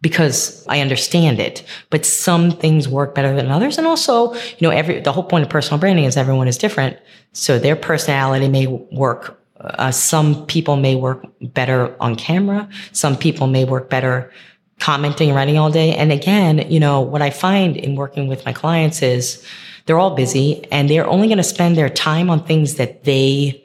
because 0.00 0.66
I 0.68 0.80
understand 0.80 1.40
it. 1.40 1.64
But 1.90 2.04
some 2.04 2.50
things 2.50 2.88
work 2.88 3.14
better 3.14 3.34
than 3.34 3.50
others, 3.50 3.78
and 3.78 3.86
also, 3.86 4.34
you 4.34 4.62
know, 4.62 4.70
every 4.70 5.00
the 5.00 5.12
whole 5.12 5.24
point 5.24 5.44
of 5.44 5.50
personal 5.50 5.78
branding 5.78 6.04
is 6.04 6.16
everyone 6.16 6.48
is 6.48 6.58
different, 6.58 6.96
so 7.32 7.58
their 7.58 7.76
personality 7.76 8.48
may 8.48 8.66
work. 8.66 9.40
Uh, 9.58 9.90
some 9.90 10.46
people 10.46 10.76
may 10.76 10.94
work 10.94 11.24
better 11.40 11.96
on 11.98 12.14
camera. 12.14 12.68
Some 12.92 13.16
people 13.16 13.46
may 13.46 13.64
work 13.64 13.88
better 13.88 14.30
commenting, 14.78 15.28
and 15.28 15.36
writing 15.36 15.58
all 15.58 15.70
day. 15.70 15.94
And 15.94 16.12
again, 16.12 16.70
you 16.70 16.80
know, 16.80 17.00
what 17.00 17.22
I 17.22 17.30
find 17.30 17.76
in 17.76 17.96
working 17.96 18.28
with 18.28 18.44
my 18.44 18.52
clients 18.52 19.02
is 19.02 19.44
they're 19.86 19.98
all 19.98 20.14
busy 20.14 20.66
and 20.70 20.90
they're 20.90 21.06
only 21.06 21.28
going 21.28 21.38
to 21.38 21.44
spend 21.44 21.76
their 21.76 21.88
time 21.88 22.28
on 22.28 22.44
things 22.44 22.74
that 22.74 23.04
they 23.04 23.64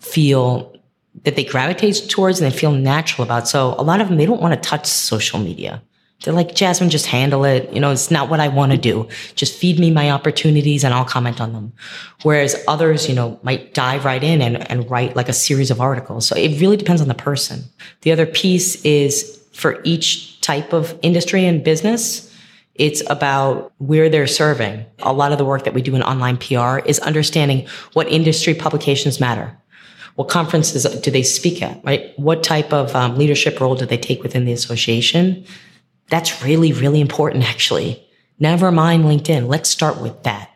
feel 0.00 0.74
that 1.24 1.36
they 1.36 1.44
gravitate 1.44 2.08
towards 2.08 2.40
and 2.40 2.50
they 2.50 2.56
feel 2.56 2.72
natural 2.72 3.24
about. 3.24 3.48
So 3.48 3.74
a 3.78 3.82
lot 3.82 4.00
of 4.00 4.08
them, 4.08 4.16
they 4.16 4.26
don't 4.26 4.40
want 4.40 4.54
to 4.54 4.68
touch 4.68 4.86
social 4.86 5.38
media. 5.38 5.82
They're 6.22 6.34
like, 6.34 6.54
Jasmine, 6.54 6.90
just 6.90 7.06
handle 7.06 7.44
it. 7.44 7.72
You 7.72 7.80
know, 7.80 7.90
it's 7.90 8.10
not 8.10 8.28
what 8.28 8.40
I 8.40 8.48
want 8.48 8.72
to 8.72 8.78
do. 8.78 9.08
Just 9.36 9.56
feed 9.56 9.78
me 9.78 9.90
my 9.90 10.10
opportunities 10.10 10.84
and 10.84 10.92
I'll 10.92 11.04
comment 11.04 11.40
on 11.40 11.54
them. 11.54 11.72
Whereas 12.22 12.62
others, 12.68 13.08
you 13.08 13.14
know, 13.14 13.40
might 13.42 13.72
dive 13.72 14.04
right 14.04 14.22
in 14.22 14.42
and, 14.42 14.70
and 14.70 14.90
write 14.90 15.16
like 15.16 15.30
a 15.30 15.32
series 15.32 15.70
of 15.70 15.80
articles. 15.80 16.26
So 16.26 16.36
it 16.36 16.60
really 16.60 16.76
depends 16.76 17.00
on 17.00 17.08
the 17.08 17.14
person. 17.14 17.64
The 18.02 18.12
other 18.12 18.26
piece 18.26 18.84
is 18.84 19.40
for 19.54 19.80
each 19.82 20.39
type 20.50 20.72
of 20.72 20.98
industry 21.02 21.44
and 21.44 21.62
business. 21.62 22.28
It's 22.74 23.02
about 23.08 23.72
where 23.78 24.08
they're 24.08 24.26
serving. 24.26 24.84
A 24.98 25.12
lot 25.12 25.30
of 25.30 25.38
the 25.38 25.44
work 25.44 25.62
that 25.62 25.74
we 25.74 25.82
do 25.82 25.94
in 25.94 26.02
online 26.02 26.38
PR 26.38 26.78
is 26.90 26.98
understanding 27.10 27.68
what 27.92 28.08
industry 28.08 28.54
publications 28.54 29.20
matter. 29.20 29.56
What 30.16 30.28
conferences 30.28 30.82
do 31.02 31.10
they 31.12 31.22
speak 31.22 31.62
at, 31.62 31.84
right? 31.84 32.18
What 32.18 32.42
type 32.42 32.72
of 32.72 32.96
um, 32.96 33.16
leadership 33.16 33.60
role 33.60 33.76
do 33.76 33.86
they 33.86 33.96
take 33.96 34.24
within 34.24 34.44
the 34.44 34.52
association? 34.52 35.44
That's 36.08 36.42
really, 36.42 36.72
really 36.72 37.00
important, 37.00 37.48
actually. 37.48 38.04
Never 38.40 38.72
mind 38.72 39.04
LinkedIn. 39.04 39.46
Let's 39.46 39.70
start 39.70 40.00
with 40.02 40.20
that. 40.24 40.50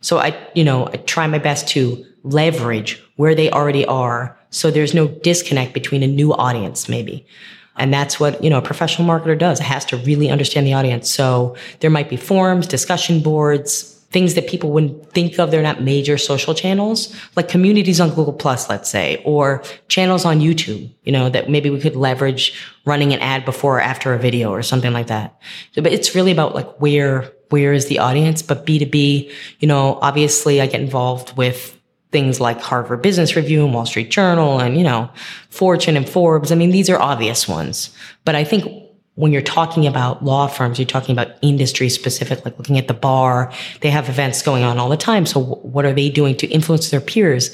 So 0.00 0.16
I, 0.16 0.34
you 0.54 0.64
know, 0.64 0.86
I 0.86 0.96
try 0.96 1.26
my 1.26 1.38
best 1.38 1.68
to 1.74 2.02
leverage 2.22 3.02
where 3.16 3.34
they 3.34 3.50
already 3.50 3.84
are. 3.84 4.38
So 4.48 4.70
there's 4.70 4.94
no 4.94 5.06
disconnect 5.06 5.74
between 5.74 6.02
a 6.02 6.06
new 6.06 6.32
audience, 6.32 6.88
maybe. 6.88 7.26
And 7.76 7.92
that's 7.92 8.20
what, 8.20 8.42
you 8.42 8.50
know, 8.50 8.58
a 8.58 8.62
professional 8.62 9.08
marketer 9.08 9.38
does. 9.38 9.60
It 9.60 9.64
has 9.64 9.84
to 9.86 9.96
really 9.98 10.30
understand 10.30 10.66
the 10.66 10.74
audience. 10.74 11.10
So 11.10 11.56
there 11.80 11.90
might 11.90 12.08
be 12.08 12.16
forums, 12.16 12.66
discussion 12.66 13.20
boards, 13.20 13.94
things 14.14 14.34
that 14.34 14.46
people 14.46 14.70
wouldn't 14.70 15.10
think 15.10 15.40
of. 15.40 15.50
They're 15.50 15.60
not 15.60 15.82
major 15.82 16.16
social 16.16 16.54
channels, 16.54 17.12
like 17.34 17.48
communities 17.48 18.00
on 18.00 18.10
Google 18.10 18.32
Plus, 18.32 18.70
let's 18.70 18.88
say, 18.88 19.20
or 19.24 19.64
channels 19.88 20.24
on 20.24 20.38
YouTube, 20.38 20.88
you 21.02 21.10
know, 21.10 21.28
that 21.30 21.50
maybe 21.50 21.68
we 21.68 21.80
could 21.80 21.96
leverage 21.96 22.54
running 22.84 23.12
an 23.12 23.18
ad 23.18 23.44
before 23.44 23.78
or 23.78 23.80
after 23.80 24.14
a 24.14 24.18
video 24.18 24.52
or 24.52 24.62
something 24.62 24.92
like 24.92 25.08
that. 25.08 25.36
But 25.74 25.92
it's 25.92 26.14
really 26.14 26.30
about 26.30 26.54
like 26.54 26.80
where, 26.80 27.32
where 27.50 27.72
is 27.72 27.86
the 27.86 27.98
audience? 27.98 28.40
But 28.40 28.64
B2B, 28.64 29.32
you 29.58 29.66
know, 29.66 29.98
obviously 30.00 30.60
I 30.60 30.66
get 30.66 30.80
involved 30.80 31.36
with 31.36 31.73
things 32.14 32.40
like 32.40 32.60
Harvard 32.60 33.02
Business 33.02 33.34
Review 33.34 33.64
and 33.64 33.74
Wall 33.74 33.86
Street 33.86 34.08
Journal 34.08 34.60
and, 34.60 34.78
you 34.78 34.84
know, 34.84 35.10
Fortune 35.50 35.96
and 35.96 36.08
Forbes. 36.08 36.52
I 36.52 36.54
mean, 36.54 36.70
these 36.70 36.88
are 36.88 36.96
obvious 36.96 37.48
ones. 37.48 37.90
But 38.24 38.36
I 38.36 38.44
think 38.44 38.72
when 39.16 39.32
you're 39.32 39.42
talking 39.42 39.84
about 39.84 40.24
law 40.24 40.46
firms, 40.46 40.78
you're 40.78 40.86
talking 40.86 41.12
about 41.12 41.34
industry 41.42 41.88
specific, 41.88 42.44
like 42.44 42.56
looking 42.56 42.78
at 42.78 42.86
the 42.86 42.94
bar. 42.94 43.52
They 43.80 43.90
have 43.90 44.08
events 44.08 44.42
going 44.42 44.62
on 44.62 44.78
all 44.78 44.88
the 44.88 44.96
time. 44.96 45.26
So 45.26 45.40
what 45.40 45.84
are 45.84 45.92
they 45.92 46.08
doing 46.08 46.36
to 46.36 46.46
influence 46.46 46.88
their 46.92 47.00
peers? 47.00 47.50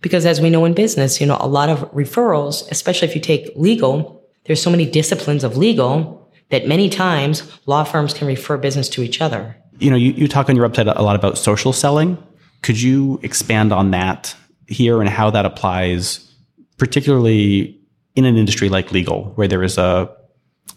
Because 0.00 0.24
as 0.24 0.40
we 0.40 0.48
know 0.48 0.64
in 0.64 0.72
business, 0.72 1.20
you 1.20 1.26
know, 1.26 1.36
a 1.38 1.46
lot 1.46 1.68
of 1.68 1.80
referrals, 1.92 2.66
especially 2.70 3.08
if 3.08 3.14
you 3.14 3.20
take 3.20 3.52
legal, 3.56 4.26
there's 4.44 4.62
so 4.62 4.70
many 4.70 4.86
disciplines 4.90 5.44
of 5.44 5.58
legal 5.58 6.32
that 6.48 6.66
many 6.66 6.88
times 6.88 7.42
law 7.66 7.84
firms 7.84 8.14
can 8.14 8.26
refer 8.26 8.56
business 8.56 8.88
to 8.88 9.02
each 9.02 9.20
other. 9.20 9.54
You 9.78 9.90
know, 9.90 9.96
you, 9.96 10.12
you 10.12 10.28
talk 10.28 10.48
on 10.48 10.56
your 10.56 10.66
website 10.66 10.90
a 10.96 11.02
lot 11.02 11.14
about 11.14 11.36
social 11.36 11.74
selling. 11.74 12.16
Could 12.62 12.80
you 12.80 13.20
expand 13.22 13.72
on 13.72 13.90
that 13.92 14.34
here 14.66 15.00
and 15.00 15.08
how 15.08 15.30
that 15.30 15.44
applies, 15.44 16.32
particularly 16.76 17.78
in 18.14 18.24
an 18.24 18.36
industry 18.36 18.68
like 18.68 18.92
legal, 18.92 19.32
where 19.36 19.48
there 19.48 19.62
is 19.62 19.78
a 19.78 20.10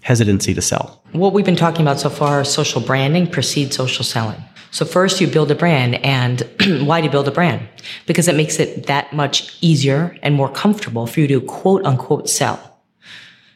hesitancy 0.01 0.53
to 0.53 0.61
sell? 0.61 1.03
What 1.11 1.33
we've 1.33 1.45
been 1.45 1.55
talking 1.55 1.81
about 1.81 1.99
so 1.99 2.09
far 2.09 2.41
is 2.41 2.49
social 2.49 2.81
branding 2.81 3.27
precedes 3.27 3.75
social 3.75 4.05
selling. 4.05 4.41
So 4.71 4.85
first 4.85 5.19
you 5.19 5.27
build 5.27 5.51
a 5.51 5.55
brand 5.55 5.95
and 5.95 6.41
why 6.87 7.01
do 7.01 7.05
you 7.05 7.11
build 7.11 7.27
a 7.27 7.31
brand? 7.31 7.67
Because 8.05 8.27
it 8.27 8.35
makes 8.35 8.57
it 8.59 8.87
that 8.87 9.11
much 9.11 9.57
easier 9.61 10.17
and 10.23 10.33
more 10.33 10.49
comfortable 10.49 11.05
for 11.07 11.19
you 11.19 11.27
to 11.27 11.41
quote 11.41 11.85
unquote 11.85 12.29
sell. 12.29 12.79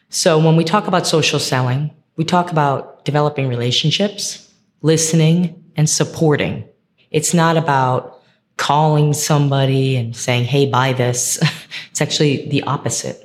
So 0.10 0.38
when 0.38 0.56
we 0.56 0.64
talk 0.64 0.88
about 0.88 1.08
social 1.08 1.40
selling, 1.40 1.92
we 2.18 2.26
talk 2.26 2.52
about 2.52 3.06
developing 3.06 3.48
relationships, 3.48 4.54
listening 4.82 5.64
and 5.76 5.90
supporting. 5.90 6.68
It's 7.12 7.34
not 7.34 7.58
about 7.58 8.15
calling 8.58 9.14
somebody 9.14 9.96
and 9.96 10.16
saying, 10.16 10.46
Hey, 10.46 10.66
buy 10.66 10.94
this. 10.94 11.38
it's 11.92 12.02
actually 12.02 12.48
the 12.50 12.64
opposite. 12.64 13.22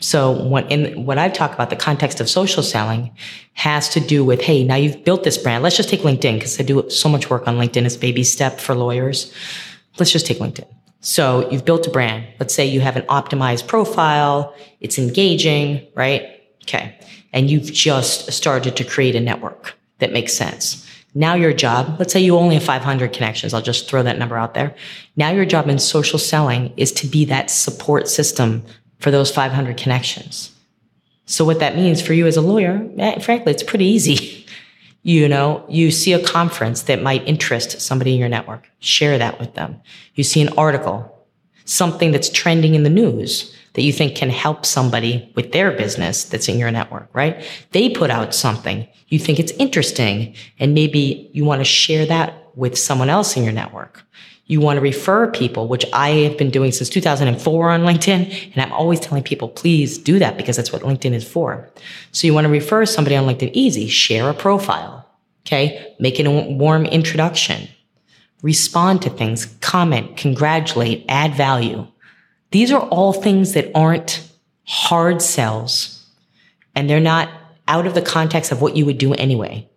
So 0.00 0.30
what 0.30 0.70
in 0.72 1.04
what 1.04 1.18
I 1.18 1.28
talk 1.28 1.52
about 1.52 1.70
the 1.70 1.76
context 1.76 2.20
of 2.20 2.30
social 2.30 2.62
selling 2.62 3.14
has 3.52 3.88
to 3.90 4.00
do 4.00 4.24
with, 4.24 4.40
Hey, 4.40 4.64
now 4.64 4.76
you've 4.76 5.04
built 5.04 5.24
this 5.24 5.38
brand. 5.38 5.62
Let's 5.62 5.76
just 5.76 5.88
take 5.88 6.00
LinkedIn 6.00 6.34
because 6.34 6.58
I 6.58 6.62
do 6.62 6.88
so 6.88 7.08
much 7.08 7.30
work 7.30 7.46
on 7.46 7.56
LinkedIn 7.56 7.84
as 7.84 7.96
baby 7.96 8.24
step 8.24 8.60
for 8.60 8.74
lawyers. 8.74 9.32
Let's 9.98 10.12
just 10.12 10.26
take 10.26 10.38
LinkedIn. 10.38 10.68
So 11.00 11.50
you've 11.50 11.64
built 11.64 11.86
a 11.86 11.90
brand. 11.90 12.26
Let's 12.38 12.54
say 12.54 12.66
you 12.66 12.80
have 12.80 12.96
an 12.96 13.02
optimized 13.04 13.66
profile. 13.66 14.54
It's 14.80 14.98
engaging, 14.98 15.86
right? 15.94 16.42
Okay. 16.62 16.98
And 17.32 17.50
you've 17.50 17.72
just 17.72 18.30
started 18.32 18.76
to 18.76 18.84
create 18.84 19.16
a 19.16 19.20
network 19.20 19.78
that 19.98 20.12
makes 20.12 20.34
sense. 20.34 20.86
Now 21.14 21.34
your 21.34 21.52
job, 21.52 21.96
let's 21.98 22.12
say 22.12 22.20
you 22.20 22.36
only 22.36 22.54
have 22.54 22.64
500 22.64 23.12
connections. 23.12 23.52
I'll 23.52 23.62
just 23.62 23.88
throw 23.88 24.02
that 24.02 24.18
number 24.18 24.36
out 24.36 24.54
there. 24.54 24.74
Now 25.16 25.30
your 25.30 25.44
job 25.44 25.68
in 25.68 25.78
social 25.78 26.18
selling 26.18 26.72
is 26.76 26.92
to 26.92 27.06
be 27.06 27.24
that 27.26 27.50
support 27.50 28.08
system 28.08 28.64
for 28.98 29.10
those 29.10 29.32
500 29.32 29.76
connections. 29.76 30.54
So 31.26 31.44
what 31.44 31.60
that 31.60 31.76
means 31.76 32.00
for 32.00 32.12
you 32.12 32.26
as 32.26 32.36
a 32.36 32.40
lawyer, 32.40 32.88
eh, 32.98 33.18
frankly, 33.20 33.52
it's 33.52 33.62
pretty 33.62 33.86
easy. 33.86 34.46
you 35.02 35.28
know, 35.28 35.64
you 35.68 35.90
see 35.90 36.12
a 36.12 36.22
conference 36.22 36.82
that 36.82 37.02
might 37.02 37.26
interest 37.26 37.80
somebody 37.80 38.12
in 38.12 38.20
your 38.20 38.28
network. 38.28 38.68
Share 38.80 39.18
that 39.18 39.40
with 39.40 39.54
them. 39.54 39.80
You 40.14 40.24
see 40.24 40.42
an 40.42 40.50
article, 40.58 41.26
something 41.64 42.12
that's 42.12 42.28
trending 42.28 42.74
in 42.74 42.82
the 42.82 42.90
news 42.90 43.56
that 43.74 43.82
you 43.82 43.92
think 43.92 44.16
can 44.16 44.30
help 44.30 44.66
somebody 44.66 45.32
with 45.36 45.52
their 45.52 45.72
business 45.72 46.24
that's 46.24 46.48
in 46.48 46.58
your 46.58 46.70
network, 46.70 47.08
right? 47.12 47.44
They 47.72 47.90
put 47.90 48.10
out 48.10 48.34
something 48.34 48.88
you 49.10 49.18
think 49.18 49.38
it's 49.38 49.52
interesting 49.52 50.34
and 50.58 50.72
maybe 50.72 51.28
you 51.32 51.44
want 51.44 51.60
to 51.60 51.64
share 51.64 52.06
that 52.06 52.56
with 52.56 52.78
someone 52.78 53.10
else 53.10 53.36
in 53.36 53.44
your 53.44 53.52
network. 53.52 54.04
You 54.46 54.60
want 54.60 54.78
to 54.78 54.80
refer 54.80 55.30
people, 55.30 55.68
which 55.68 55.84
I 55.92 56.10
have 56.10 56.36
been 56.36 56.50
doing 56.50 56.72
since 56.72 56.88
2004 56.88 57.70
on 57.70 57.82
LinkedIn. 57.82 58.52
And 58.52 58.62
I'm 58.62 58.72
always 58.72 58.98
telling 58.98 59.22
people, 59.22 59.48
please 59.48 59.98
do 59.98 60.18
that 60.18 60.36
because 60.36 60.56
that's 60.56 60.72
what 60.72 60.82
LinkedIn 60.82 61.12
is 61.12 61.28
for. 61.28 61.68
So 62.10 62.26
you 62.26 62.34
want 62.34 62.46
to 62.46 62.50
refer 62.50 62.84
somebody 62.86 63.14
on 63.14 63.26
LinkedIn 63.26 63.50
easy, 63.52 63.86
share 63.86 64.28
a 64.28 64.34
profile. 64.34 65.08
Okay. 65.46 65.94
Make 66.00 66.18
it 66.18 66.26
a 66.26 66.30
warm 66.30 66.84
introduction. 66.86 67.68
Respond 68.42 69.02
to 69.02 69.10
things, 69.10 69.46
comment, 69.60 70.16
congratulate, 70.16 71.04
add 71.08 71.34
value. 71.34 71.86
These 72.50 72.72
are 72.72 72.82
all 72.88 73.12
things 73.12 73.52
that 73.52 73.70
aren't 73.74 74.26
hard 74.64 75.22
sells 75.22 76.06
and 76.74 76.88
they're 76.88 77.00
not 77.00 77.28
out 77.68 77.86
of 77.86 77.94
the 77.94 78.02
context 78.02 78.52
of 78.52 78.60
what 78.60 78.76
you 78.76 78.86
would 78.86 78.98
do 78.98 79.14
anyway. 79.14 79.68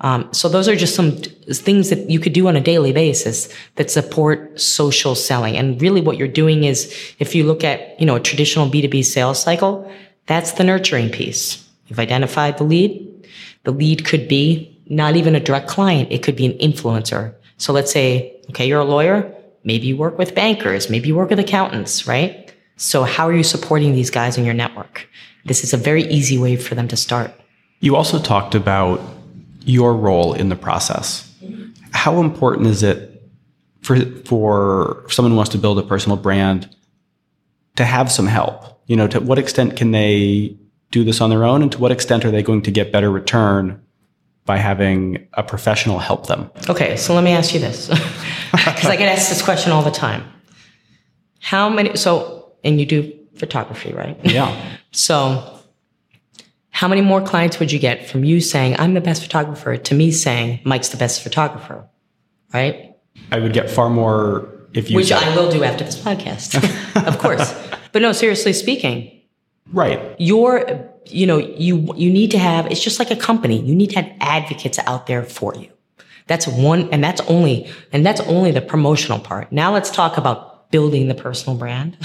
Um, 0.00 0.32
so 0.32 0.48
those 0.48 0.68
are 0.68 0.74
just 0.74 0.96
some 0.96 1.16
t- 1.16 1.30
things 1.52 1.90
that 1.90 2.10
you 2.10 2.18
could 2.18 2.32
do 2.32 2.48
on 2.48 2.56
a 2.56 2.60
daily 2.60 2.92
basis 2.92 3.52
that 3.76 3.90
support 3.90 4.60
social 4.60 5.14
selling. 5.14 5.56
And 5.56 5.80
really 5.80 6.00
what 6.00 6.16
you're 6.16 6.28
doing 6.28 6.64
is 6.64 6.92
if 7.20 7.34
you 7.34 7.44
look 7.44 7.62
at, 7.62 7.98
you 8.00 8.06
know, 8.06 8.16
a 8.16 8.20
traditional 8.20 8.68
B2B 8.68 9.04
sales 9.04 9.40
cycle, 9.40 9.90
that's 10.26 10.52
the 10.52 10.64
nurturing 10.64 11.10
piece. 11.10 11.68
You've 11.86 12.00
identified 12.00 12.58
the 12.58 12.64
lead. 12.64 13.28
The 13.62 13.70
lead 13.70 14.04
could 14.04 14.26
be 14.26 14.76
not 14.86 15.14
even 15.14 15.36
a 15.36 15.40
direct 15.40 15.68
client. 15.68 16.10
It 16.10 16.22
could 16.22 16.34
be 16.34 16.46
an 16.46 16.58
influencer. 16.58 17.34
So 17.58 17.72
let's 17.72 17.92
say, 17.92 18.40
okay, 18.50 18.66
you're 18.66 18.80
a 18.80 18.84
lawyer. 18.84 19.32
Maybe 19.64 19.86
you 19.86 19.96
work 19.96 20.18
with 20.18 20.34
bankers. 20.34 20.90
Maybe 20.90 21.08
you 21.08 21.16
work 21.16 21.30
with 21.30 21.38
accountants, 21.38 22.06
right? 22.06 22.52
So 22.76 23.04
how 23.04 23.28
are 23.28 23.34
you 23.34 23.44
supporting 23.44 23.92
these 23.92 24.10
guys 24.10 24.36
in 24.36 24.44
your 24.44 24.54
network? 24.54 25.08
This 25.44 25.64
is 25.64 25.72
a 25.72 25.76
very 25.76 26.04
easy 26.04 26.38
way 26.38 26.56
for 26.56 26.74
them 26.74 26.88
to 26.88 26.96
start. 26.96 27.32
You 27.80 27.96
also 27.96 28.20
talked 28.20 28.54
about 28.54 29.00
your 29.64 29.94
role 29.94 30.32
in 30.34 30.48
the 30.48 30.56
process. 30.56 31.28
How 31.92 32.20
important 32.20 32.66
is 32.68 32.82
it 32.82 33.22
for 33.82 33.96
for 34.24 35.04
someone 35.08 35.32
who 35.32 35.36
wants 35.36 35.52
to 35.52 35.58
build 35.58 35.78
a 35.78 35.82
personal 35.82 36.16
brand 36.16 36.74
to 37.76 37.84
have 37.84 38.10
some 38.10 38.26
help? 38.26 38.80
You 38.86 38.96
know, 38.96 39.06
to 39.08 39.20
what 39.20 39.38
extent 39.38 39.76
can 39.76 39.90
they 39.90 40.56
do 40.90 41.04
this 41.04 41.20
on 41.20 41.30
their 41.30 41.44
own, 41.44 41.62
and 41.62 41.72
to 41.72 41.78
what 41.78 41.92
extent 41.92 42.24
are 42.24 42.30
they 42.30 42.42
going 42.42 42.62
to 42.62 42.70
get 42.70 42.92
better 42.92 43.10
return 43.10 43.82
by 44.44 44.56
having 44.58 45.26
a 45.34 45.42
professional 45.42 45.98
help 45.98 46.26
them? 46.26 46.50
Okay, 46.68 46.96
so 46.96 47.14
let 47.14 47.24
me 47.24 47.30
ask 47.32 47.54
you 47.54 47.60
this, 47.60 47.88
because 48.50 48.86
I 48.86 48.96
get 48.96 49.08
asked 49.16 49.28
this 49.30 49.42
question 49.42 49.72
all 49.72 49.82
the 49.82 49.90
time. 49.90 50.24
How 51.40 51.68
many? 51.68 51.96
So, 51.96 52.52
and 52.64 52.78
you 52.80 52.86
do 52.86 53.12
photography, 53.36 53.92
right? 53.92 54.18
Yeah. 54.24 54.76
So, 54.92 55.58
how 56.70 56.88
many 56.88 57.00
more 57.00 57.20
clients 57.22 57.58
would 57.58 57.70
you 57.72 57.78
get 57.78 58.08
from 58.08 58.24
you 58.24 58.40
saying, 58.40 58.76
I'm 58.78 58.94
the 58.94 59.00
best 59.00 59.22
photographer, 59.22 59.76
to 59.76 59.94
me 59.94 60.10
saying, 60.12 60.60
Mike's 60.64 60.88
the 60.88 60.96
best 60.96 61.22
photographer? 61.22 61.88
Right? 62.52 62.94
I 63.30 63.38
would 63.38 63.52
get 63.52 63.70
far 63.70 63.88
more 63.90 64.48
if 64.74 64.90
you 64.90 64.96
Which 64.96 65.08
said- 65.08 65.22
I 65.22 65.34
will 65.36 65.50
do 65.50 65.64
after 65.64 65.84
this 65.84 65.98
podcast, 65.98 66.56
of 67.06 67.18
course. 67.18 67.54
But 67.92 68.02
no, 68.02 68.12
seriously 68.12 68.52
speaking, 68.54 69.20
right. 69.72 70.14
you're, 70.18 70.91
you 71.06 71.26
know, 71.26 71.38
you, 71.38 71.92
you 71.96 72.10
need 72.10 72.30
to 72.32 72.38
have, 72.38 72.66
it's 72.66 72.82
just 72.82 72.98
like 72.98 73.10
a 73.10 73.16
company. 73.16 73.60
You 73.60 73.74
need 73.74 73.90
to 73.90 74.02
have 74.02 74.12
advocates 74.20 74.78
out 74.80 75.06
there 75.06 75.24
for 75.24 75.54
you. 75.54 75.68
That's 76.26 76.46
one, 76.46 76.88
and 76.90 77.02
that's 77.02 77.20
only, 77.22 77.70
and 77.92 78.06
that's 78.06 78.20
only 78.22 78.52
the 78.52 78.60
promotional 78.60 79.18
part. 79.18 79.50
Now 79.52 79.72
let's 79.72 79.90
talk 79.90 80.16
about 80.16 80.70
building 80.70 81.08
the 81.08 81.14
personal 81.14 81.58
brand. 81.58 81.96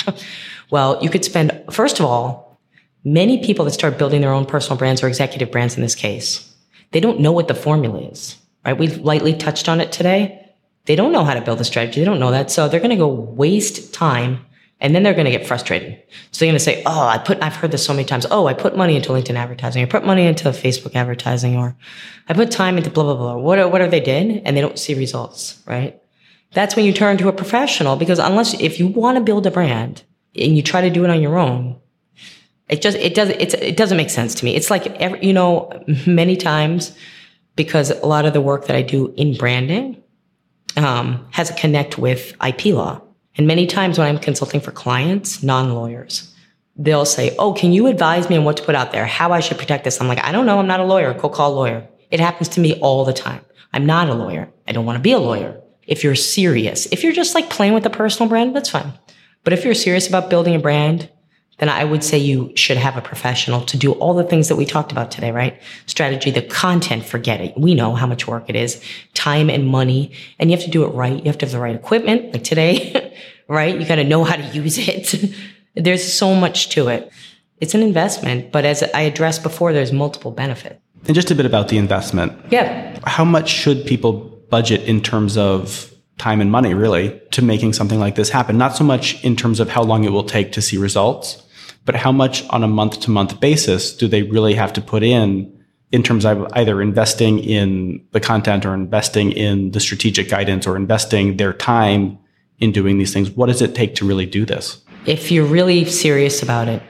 well, 0.69 1.01
you 1.01 1.09
could 1.09 1.23
spend, 1.23 1.63
first 1.71 1.99
of 1.99 2.05
all, 2.05 2.59
many 3.03 3.43
people 3.43 3.65
that 3.65 3.71
start 3.71 3.97
building 3.97 4.21
their 4.21 4.33
own 4.33 4.45
personal 4.45 4.77
brands 4.77 5.03
or 5.03 5.07
executive 5.07 5.51
brands 5.51 5.75
in 5.75 5.81
this 5.81 5.95
case, 5.95 6.53
they 6.91 6.99
don't 6.99 7.19
know 7.19 7.31
what 7.31 7.47
the 7.47 7.55
formula 7.55 7.99
is, 7.99 8.35
right? 8.65 8.77
We've 8.77 8.97
lightly 8.97 9.33
touched 9.33 9.69
on 9.69 9.79
it 9.79 9.91
today. 9.91 10.51
They 10.85 10.95
don't 10.95 11.11
know 11.11 11.23
how 11.23 11.33
to 11.33 11.41
build 11.41 11.61
a 11.61 11.65
strategy. 11.65 12.01
They 12.01 12.05
don't 12.05 12.19
know 12.19 12.31
that. 12.31 12.49
So 12.49 12.67
they're 12.67 12.79
going 12.79 12.91
to 12.91 12.95
go 12.95 13.07
waste 13.07 13.93
time 13.93 14.45
and 14.79 14.93
then 14.93 15.03
they're 15.03 15.13
going 15.13 15.25
to 15.25 15.31
get 15.31 15.47
frustrated. 15.47 16.01
So 16.31 16.39
they're 16.39 16.51
going 16.51 16.59
to 16.59 16.63
say, 16.63 16.83
Oh, 16.85 17.07
I 17.07 17.17
put, 17.17 17.41
I've 17.41 17.55
heard 17.55 17.71
this 17.71 17.85
so 17.85 17.93
many 17.93 18.05
times. 18.05 18.25
Oh, 18.29 18.47
I 18.47 18.53
put 18.53 18.77
money 18.77 18.95
into 18.95 19.09
LinkedIn 19.09 19.35
advertising. 19.35 19.83
I 19.83 19.85
put 19.85 20.05
money 20.05 20.25
into 20.25 20.49
Facebook 20.49 20.95
advertising 20.95 21.57
or 21.57 21.75
I 22.29 22.33
put 22.33 22.51
time 22.51 22.77
into 22.77 22.89
blah, 22.89 23.03
blah, 23.03 23.15
blah. 23.15 23.35
What, 23.35 23.71
whatever 23.71 23.89
they 23.89 23.99
did 23.99 24.41
and 24.45 24.55
they 24.55 24.61
don't 24.61 24.77
see 24.77 24.93
results, 24.93 25.61
right? 25.65 26.01
That's 26.53 26.75
when 26.75 26.85
you 26.85 26.93
turn 26.93 27.17
to 27.17 27.27
a 27.27 27.33
professional 27.33 27.95
because 27.95 28.19
unless, 28.19 28.53
if 28.59 28.79
you 28.79 28.87
want 28.87 29.17
to 29.17 29.23
build 29.23 29.45
a 29.47 29.51
brand 29.51 30.03
and 30.35 30.55
you 30.55 30.63
try 30.63 30.81
to 30.81 30.89
do 30.89 31.03
it 31.03 31.09
on 31.09 31.21
your 31.21 31.37
own, 31.37 31.79
it 32.69 32.81
just, 32.81 32.97
it 32.97 33.15
doesn't, 33.15 33.39
it's, 33.41 33.53
it 33.55 33.77
doesn't 33.77 33.97
make 33.97 34.09
sense 34.09 34.35
to 34.35 34.45
me. 34.45 34.55
It's 34.55 34.69
like, 34.69 34.87
every, 34.97 35.25
you 35.25 35.33
know, 35.33 35.71
many 36.05 36.35
times 36.35 36.95
because 37.57 37.89
a 37.89 38.05
lot 38.05 38.25
of 38.25 38.33
the 38.33 38.41
work 38.41 38.67
that 38.67 38.75
I 38.75 38.83
do 38.83 39.13
in 39.17 39.35
branding, 39.35 40.01
um, 40.77 41.27
has 41.31 41.49
a 41.49 41.53
connect 41.53 41.97
with 41.97 42.33
IP 42.45 42.65
law. 42.67 43.01
And 43.37 43.47
many 43.47 43.67
times 43.67 43.97
when 43.97 44.07
I'm 44.07 44.19
consulting 44.19 44.61
for 44.61 44.71
clients, 44.71 45.43
non-lawyers, 45.43 46.33
they'll 46.75 47.05
say, 47.05 47.35
Oh, 47.37 47.53
can 47.53 47.71
you 47.71 47.87
advise 47.87 48.29
me 48.29 48.37
on 48.37 48.43
what 48.43 48.57
to 48.57 48.63
put 48.63 48.75
out 48.75 48.91
there? 48.91 49.05
How 49.05 49.31
I 49.31 49.39
should 49.39 49.57
protect 49.57 49.83
this? 49.83 50.01
I'm 50.01 50.07
like, 50.07 50.23
I 50.23 50.31
don't 50.31 50.45
know. 50.45 50.59
I'm 50.59 50.67
not 50.67 50.79
a 50.79 50.85
lawyer. 50.85 51.13
Go 51.13 51.29
call 51.29 51.53
a 51.53 51.55
lawyer. 51.55 51.87
It 52.09 52.19
happens 52.19 52.49
to 52.49 52.59
me 52.59 52.79
all 52.79 53.05
the 53.05 53.13
time. 53.13 53.41
I'm 53.73 53.85
not 53.85 54.09
a 54.09 54.13
lawyer. 54.13 54.49
I 54.67 54.71
don't 54.71 54.85
want 54.85 54.97
to 54.97 55.01
be 55.01 55.11
a 55.11 55.19
lawyer. 55.19 55.61
If 55.85 56.03
you're 56.03 56.15
serious, 56.15 56.85
if 56.87 57.03
you're 57.03 57.13
just 57.13 57.35
like 57.35 57.49
playing 57.49 57.73
with 57.73 57.85
a 57.85 57.89
personal 57.89 58.29
brand, 58.29 58.55
that's 58.55 58.69
fine. 58.69 58.93
But 59.43 59.53
if 59.53 59.63
you're 59.63 59.73
serious 59.73 60.07
about 60.07 60.29
building 60.29 60.55
a 60.55 60.59
brand, 60.59 61.09
then 61.57 61.69
I 61.69 61.83
would 61.83 62.03
say 62.03 62.17
you 62.17 62.51
should 62.55 62.77
have 62.77 62.97
a 62.97 63.01
professional 63.01 63.61
to 63.61 63.77
do 63.77 63.93
all 63.93 64.13
the 64.13 64.23
things 64.23 64.47
that 64.47 64.55
we 64.55 64.65
talked 64.65 64.91
about 64.91 65.09
today, 65.09 65.31
right? 65.31 65.59
Strategy, 65.87 66.29
the 66.29 66.43
content, 66.43 67.03
forget 67.03 67.41
it. 67.41 67.57
We 67.57 67.73
know 67.73 67.95
how 67.95 68.05
much 68.05 68.27
work 68.27 68.45
it 68.47 68.55
is, 68.55 68.81
time 69.15 69.49
and 69.49 69.67
money, 69.67 70.11
and 70.37 70.51
you 70.51 70.57
have 70.57 70.65
to 70.65 70.71
do 70.71 70.83
it 70.83 70.89
right. 70.89 71.17
You 71.17 71.25
have 71.25 71.37
to 71.39 71.45
have 71.45 71.51
the 71.51 71.59
right 71.59 71.75
equipment, 71.75 72.33
like 72.33 72.43
today, 72.43 73.15
right? 73.47 73.79
You 73.79 73.87
got 73.87 73.95
to 73.95 74.03
know 74.03 74.23
how 74.23 74.35
to 74.35 74.47
use 74.49 74.77
it. 74.77 75.33
there's 75.75 76.11
so 76.11 76.35
much 76.35 76.69
to 76.69 76.89
it. 76.89 77.11
It's 77.59 77.73
an 77.73 77.81
investment, 77.81 78.51
but 78.51 78.65
as 78.65 78.83
I 78.83 79.01
addressed 79.01 79.41
before, 79.41 79.73
there's 79.73 79.91
multiple 79.91 80.31
benefits. 80.31 80.79
And 81.05 81.15
just 81.15 81.31
a 81.31 81.35
bit 81.35 81.45
about 81.45 81.69
the 81.69 81.77
investment. 81.77 82.33
Yeah. 82.51 82.99
How 83.05 83.25
much 83.25 83.49
should 83.49 83.85
people 83.85 84.13
budget 84.49 84.81
in 84.83 85.01
terms 85.01 85.37
of 85.37 85.91
time 86.17 86.41
and 86.41 86.51
money, 86.51 86.73
really, 86.73 87.19
to 87.31 87.41
making 87.41 87.73
something 87.73 87.99
like 87.99 88.15
this 88.15 88.29
happen? 88.29 88.57
Not 88.57 88.75
so 88.75 88.83
much 88.83 89.23
in 89.23 89.35
terms 89.35 89.59
of 89.59 89.69
how 89.69 89.83
long 89.83 90.03
it 90.03 90.11
will 90.11 90.23
take 90.23 90.51
to 90.51 90.61
see 90.61 90.77
results, 90.77 91.41
but 91.87 91.95
how 91.95 92.11
much 92.11 92.47
on 92.49 92.65
a 92.65 92.67
month 92.67 92.99
to 92.99 93.09
month 93.09 93.39
basis 93.39 93.95
do 93.95 94.09
they 94.09 94.21
really 94.21 94.53
have 94.53 94.73
to 94.73 94.81
put 94.81 95.03
in 95.03 95.51
in 95.93 96.03
terms 96.03 96.25
of 96.25 96.45
either 96.51 96.81
investing 96.81 97.39
in 97.39 98.05
the 98.11 98.19
content 98.19 98.65
or 98.65 98.73
investing 98.73 99.31
in 99.31 99.71
the 99.71 99.79
strategic 99.79 100.29
guidance 100.29 100.67
or 100.67 100.75
investing 100.75 101.37
their 101.37 101.53
time 101.53 102.19
in 102.59 102.73
doing 102.73 102.97
these 102.97 103.13
things? 103.13 103.31
What 103.31 103.45
does 103.45 103.61
it 103.61 103.73
take 103.73 103.95
to 103.95 104.05
really 104.05 104.25
do 104.25 104.45
this? 104.45 104.81
If 105.05 105.31
you're 105.31 105.45
really 105.45 105.85
serious 105.85 106.43
about 106.43 106.67
it, 106.67 106.83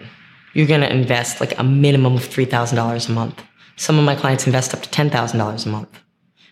you're 0.54 0.66
going 0.66 0.82
to 0.82 0.92
invest 0.92 1.40
like 1.40 1.58
a 1.60 1.64
minimum 1.64 2.16
of 2.16 2.24
$3,000 2.28 3.08
a 3.08 3.12
month. 3.12 3.44
Some 3.76 4.00
of 4.00 4.04
my 4.04 4.16
clients 4.16 4.48
invest 4.48 4.74
up 4.74 4.82
to 4.82 4.90
$10,000 4.90 5.66
a 5.66 5.70
month. 5.70 6.00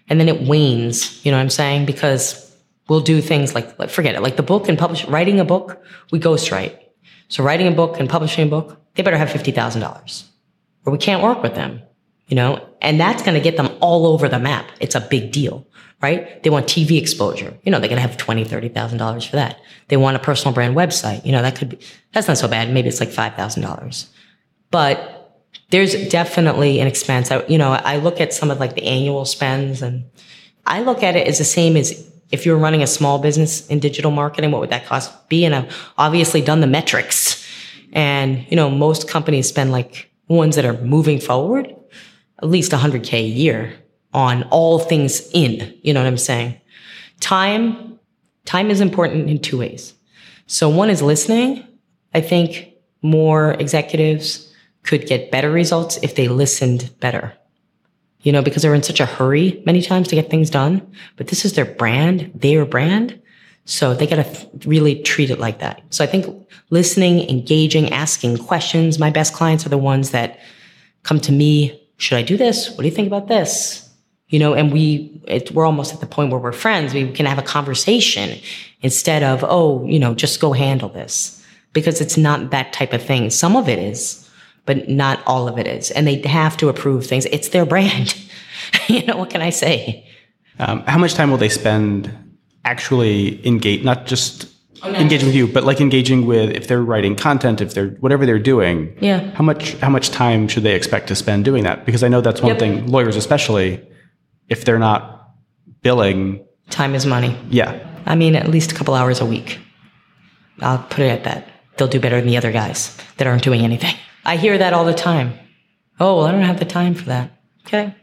And 0.08 0.20
then 0.20 0.30
it 0.30 0.44
wanes, 0.44 1.26
you 1.26 1.32
know 1.32 1.38
what 1.38 1.42
I'm 1.42 1.50
saying? 1.50 1.88
Because 1.88 2.56
we'll 2.90 3.02
do 3.02 3.22
things 3.22 3.56
like, 3.56 3.90
forget 3.90 4.14
it, 4.14 4.22
like 4.22 4.36
the 4.36 4.44
book 4.44 4.70
and 4.70 4.78
publish, 4.78 5.04
writing 5.06 5.40
a 5.40 5.46
book, 5.46 5.84
we 6.12 6.20
ghostwrite. 6.20 6.78
So 7.28 7.44
writing 7.44 7.68
a 7.68 7.72
book 7.72 8.00
and 8.00 8.10
publishing 8.10 8.48
a 8.48 8.50
book, 8.50 8.80
they 8.96 9.04
better 9.04 9.18
have 9.18 9.30
$50,000 9.30 10.24
or 10.86 10.92
we 10.92 10.98
can't 10.98 11.24
work 11.24 11.42
with 11.42 11.56
them, 11.56 11.82
you 12.28 12.36
know, 12.36 12.66
and 12.82 13.00
that's 13.00 13.24
going 13.24 13.36
to 13.36 13.42
get 13.42 13.58
them 13.58 13.76
all 13.82 14.08
over 14.08 14.30
the 14.30 14.40
map. 14.40 14.70
It's 14.80 14.96
a 14.96 15.02
big 15.02 15.32
deal, 15.32 15.66
right? 16.02 16.42
They 16.44 16.50
want 16.50 16.68
TV 16.68 17.00
exposure. 17.00 17.58
You 17.64 17.72
know, 17.72 17.80
they're 17.80 17.90
going 17.90 18.02
to 18.02 18.08
have 18.08 18.18
$20,000, 18.18 18.48
$30,000 18.48 19.28
for 19.28 19.36
that. 19.36 19.60
They 19.88 19.98
want 19.98 20.16
a 20.16 20.20
personal 20.20 20.54
brand 20.54 20.76
website. 20.76 21.26
You 21.26 21.32
know, 21.32 21.42
that 21.42 21.56
could 21.56 21.70
be, 21.70 21.80
that's 22.14 22.28
not 22.28 22.38
so 22.38 22.48
bad. 22.48 22.72
Maybe 22.72 22.88
it's 22.88 23.00
like 23.00 23.10
$5,000, 23.10 24.08
but 24.72 25.12
there's 25.72 26.10
definitely 26.10 26.80
an 26.80 26.88
expense. 26.88 27.32
I, 27.32 27.46
you 27.48 27.58
know, 27.58 27.72
I 27.72 27.98
look 27.98 28.22
at 28.22 28.34
some 28.34 28.52
of 28.52 28.60
like 28.60 28.76
the 28.76 28.84
annual 28.84 29.26
spends 29.26 29.82
and 29.82 30.06
I 30.66 30.82
look 30.82 31.04
at 31.04 31.16
it 31.16 31.28
as 31.28 31.38
the 31.38 31.44
same 31.44 31.76
as 31.76 32.10
if 32.32 32.46
you're 32.46 32.58
running 32.58 32.82
a 32.82 32.88
small 32.88 33.20
business 33.20 33.66
in 33.68 33.80
digital 33.80 34.12
marketing, 34.12 34.52
what 34.52 34.62
would 34.62 34.72
that 34.72 34.86
cost 34.86 35.30
be? 35.30 35.46
And 35.46 35.56
I've 35.56 35.92
obviously 35.98 36.42
done 36.42 36.62
the 36.62 36.68
metrics. 36.68 37.46
And, 37.94 38.46
you 38.50 38.56
know, 38.56 38.70
most 38.70 39.08
companies 39.08 39.48
spend 39.48 39.72
like 39.72 40.12
ones 40.28 40.56
that 40.56 40.66
are 40.66 40.82
moving 40.82 41.20
forward, 41.20 41.74
at 42.40 42.50
least 42.50 42.72
100K 42.72 43.14
a 43.14 43.22
year 43.22 43.74
on 44.14 44.44
all 44.44 44.80
things 44.80 45.30
in. 45.34 45.78
You 45.82 45.94
know 45.94 46.02
what 46.02 46.08
I'm 46.08 46.18
saying? 46.18 46.60
Time, 47.20 48.00
time 48.46 48.70
is 48.70 48.82
important 48.82 49.30
in 49.30 49.40
two 49.40 49.60
ways. 49.60 49.94
So 50.48 50.70
one 50.70 50.90
is 50.90 51.02
listening. 51.02 51.66
I 52.14 52.22
think 52.22 52.74
more 53.02 53.54
executives 53.54 54.52
could 54.84 55.08
get 55.08 55.32
better 55.32 55.52
results 55.52 55.98
if 56.02 56.16
they 56.16 56.28
listened 56.28 56.92
better 57.00 57.34
you 58.26 58.32
know, 58.32 58.42
because 58.42 58.64
they're 58.64 58.74
in 58.74 58.84
such 58.84 59.00
a 59.00 59.06
hurry 59.06 59.62
many 59.68 59.84
times 59.84 60.08
to 60.08 60.16
get 60.16 60.32
things 60.32 60.50
done. 60.50 60.82
But 61.16 61.28
this 61.28 61.46
is 61.46 61.54
their 61.54 61.64
brand, 61.64 62.32
their 62.34 62.66
brand. 62.66 63.22
So 63.66 63.94
they 63.94 64.08
got 64.08 64.26
to 64.26 64.50
really 64.68 65.02
treat 65.04 65.30
it 65.30 65.40
like 65.40 65.60
that. 65.60 65.84
So 65.92 66.04
I 66.04 66.08
think 66.08 66.48
listening, 66.72 67.30
engaging, 67.30 67.94
asking 67.94 68.38
questions. 68.40 68.98
My 68.98 69.12
best 69.12 69.34
clients 69.34 69.64
are 69.66 69.70
the 69.70 69.78
ones 69.78 70.10
that 70.10 70.40
come 71.04 71.20
to 71.22 71.32
me. 71.32 71.80
Should 71.98 72.18
I 72.18 72.24
do 72.24 72.36
this? 72.36 72.70
What 72.70 72.80
do 72.80 72.86
you 72.86 72.92
think 72.92 73.08
about 73.08 73.28
this? 73.28 73.88
You 74.30 74.40
know, 74.40 74.56
and 74.56 74.74
we, 74.74 75.22
it, 75.28 75.52
we're 75.52 75.66
almost 75.66 75.94
at 75.94 76.00
the 76.00 76.08
point 76.08 76.32
where 76.32 76.40
we're 76.40 76.52
friends. 76.52 76.96
We 76.96 77.12
can 77.12 77.28
have 77.28 77.38
a 77.38 77.44
conversation 77.44 78.40
instead 78.82 79.22
of, 79.22 79.46
oh, 79.48 79.86
you 79.86 80.00
know, 80.00 80.16
just 80.16 80.40
go 80.40 80.52
handle 80.52 80.90
this 80.90 81.46
because 81.74 82.02
it's 82.02 82.18
not 82.18 82.50
that 82.50 82.74
type 82.74 82.92
of 82.92 83.04
thing. 83.04 83.30
Some 83.30 83.56
of 83.56 83.70
it 83.70 83.78
is, 83.78 84.25
but 84.66 84.90
not 84.90 85.22
all 85.26 85.48
of 85.48 85.58
it 85.58 85.68
is. 85.68 85.92
And 85.92 86.08
they 86.08 86.22
have 86.28 86.58
to 86.58 86.70
approve 86.70 87.06
things. 87.06 87.26
It's 87.28 87.50
their 87.50 87.66
brand. 87.66 88.16
you 88.88 89.06
know, 89.06 89.18
what 89.18 89.30
can 89.30 89.42
I 89.42 89.50
say? 89.52 90.08
Um, 90.60 90.82
how 90.88 90.98
much 90.98 91.14
time 91.14 91.30
will 91.32 91.38
they 91.38 91.50
spend 91.50 92.12
actually 92.64 93.46
engage, 93.46 93.84
not 93.84 94.06
just 94.08 94.52
Oh, 94.84 94.94
engaging 94.94 95.26
with 95.28 95.36
you, 95.36 95.48
but 95.48 95.64
like 95.64 95.82
engaging 95.82 96.28
with 96.28 96.52
if 96.52 96.68
they're 96.68 96.84
writing 96.84 97.16
content, 97.16 97.60
if 97.60 97.74
they're 97.74 97.92
whatever 98.02 98.26
they're 98.26 98.38
doing? 98.38 98.96
Yeah. 99.02 99.32
How 99.32 99.44
much 99.44 99.74
how 99.80 99.90
much 99.90 100.10
time 100.12 100.48
should 100.48 100.62
they 100.64 100.76
expect 100.76 101.08
to 101.08 101.16
spend 101.16 101.44
doing 101.46 101.64
that? 101.64 101.86
Because 101.86 102.04
I 102.04 102.08
know 102.08 102.22
that's 102.22 102.42
one 102.42 102.50
Yep. 102.52 102.60
thing 102.60 102.88
lawyers 102.88 103.16
especially 103.16 103.82
if 104.48 104.64
they're 104.66 104.78
not 104.78 105.32
billing, 105.82 106.46
Time 106.70 106.94
is 106.94 107.06
money. 107.06 107.36
yeah. 107.50 107.80
I 108.06 108.16
mean, 108.16 108.36
at 108.36 108.48
least 108.50 108.72
a 108.74 108.76
couple 108.76 108.94
hours 108.94 109.22
a 109.22 109.26
week. 109.26 109.58
I'll 110.62 110.78
put 110.80 111.00
it 111.00 111.10
at 111.10 111.24
that. 111.24 111.48
They'll 111.78 111.88
do 111.88 112.00
better 112.00 112.18
than 112.18 112.28
the 112.28 112.38
other 112.38 112.52
guys 112.52 112.96
that 113.18 113.26
aren't 113.28 113.44
doing 113.44 113.62
anything. 113.62 113.96
I 114.26 114.38
hear 114.38 114.58
that 114.58 114.74
all 114.74 114.86
the 114.86 114.94
time. 114.94 115.34
Oh, 116.00 116.18
well, 116.18 116.26
I 116.26 116.32
don't 116.32 116.42
have 116.42 116.60
the 116.60 116.66
time 116.66 116.94
for 116.94 117.06
that. 117.06 117.32
Okay. 117.66 117.96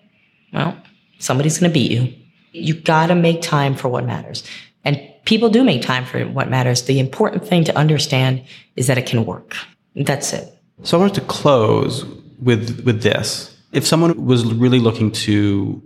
Well, 0.52 0.76
somebody's 1.18 1.58
going 1.58 1.70
to 1.70 1.74
beat 1.74 1.90
you. 1.90 2.14
You 2.52 2.74
got 2.74 3.08
to 3.08 3.14
make 3.14 3.42
time 3.42 3.74
for 3.74 3.88
what 3.88 4.04
matters. 4.04 4.44
And 4.84 5.00
people 5.24 5.48
do 5.48 5.64
make 5.64 5.82
time 5.82 6.04
for 6.04 6.26
what 6.26 6.48
matters. 6.48 6.82
The 6.82 7.00
important 7.00 7.46
thing 7.46 7.64
to 7.64 7.76
understand 7.76 8.44
is 8.76 8.86
that 8.86 8.98
it 8.98 9.06
can 9.06 9.24
work. 9.24 9.56
That's 9.94 10.32
it. 10.32 10.52
So 10.82 10.96
I 10.96 11.00
wanted 11.00 11.14
to 11.14 11.20
close 11.22 12.04
with 12.40 12.84
with 12.84 13.02
this. 13.02 13.56
If 13.72 13.86
someone 13.86 14.26
was 14.26 14.44
really 14.44 14.80
looking 14.80 15.12
to 15.12 15.82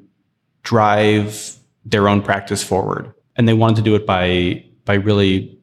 drive 0.62 1.57
their 1.85 2.09
own 2.09 2.22
practice 2.22 2.62
forward 2.62 3.12
and 3.37 3.46
they 3.46 3.53
wanted 3.53 3.77
to 3.77 3.83
do 3.83 3.94
it 3.94 4.07
by 4.07 4.64
by 4.85 4.94
really 4.94 5.59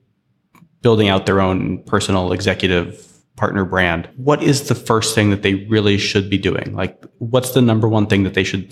building 0.82 1.08
out 1.08 1.26
their 1.26 1.42
own 1.42 1.84
personal 1.84 2.32
executive 2.32 3.12
partner 3.43 3.65
brand, 3.65 4.08
what 4.15 4.41
is 4.41 4.69
the 4.69 4.75
first 4.75 5.13
thing 5.13 5.29
that 5.29 5.41
they 5.41 5.56
really 5.75 5.97
should 5.97 6.29
be 6.29 6.38
doing? 6.38 6.73
Like 6.73 7.03
what's 7.17 7.51
the 7.51 7.62
number 7.62 7.89
one 7.89 8.08
thing 8.08 8.23
that 8.23 8.36
they 8.36 8.45
should 8.45 8.71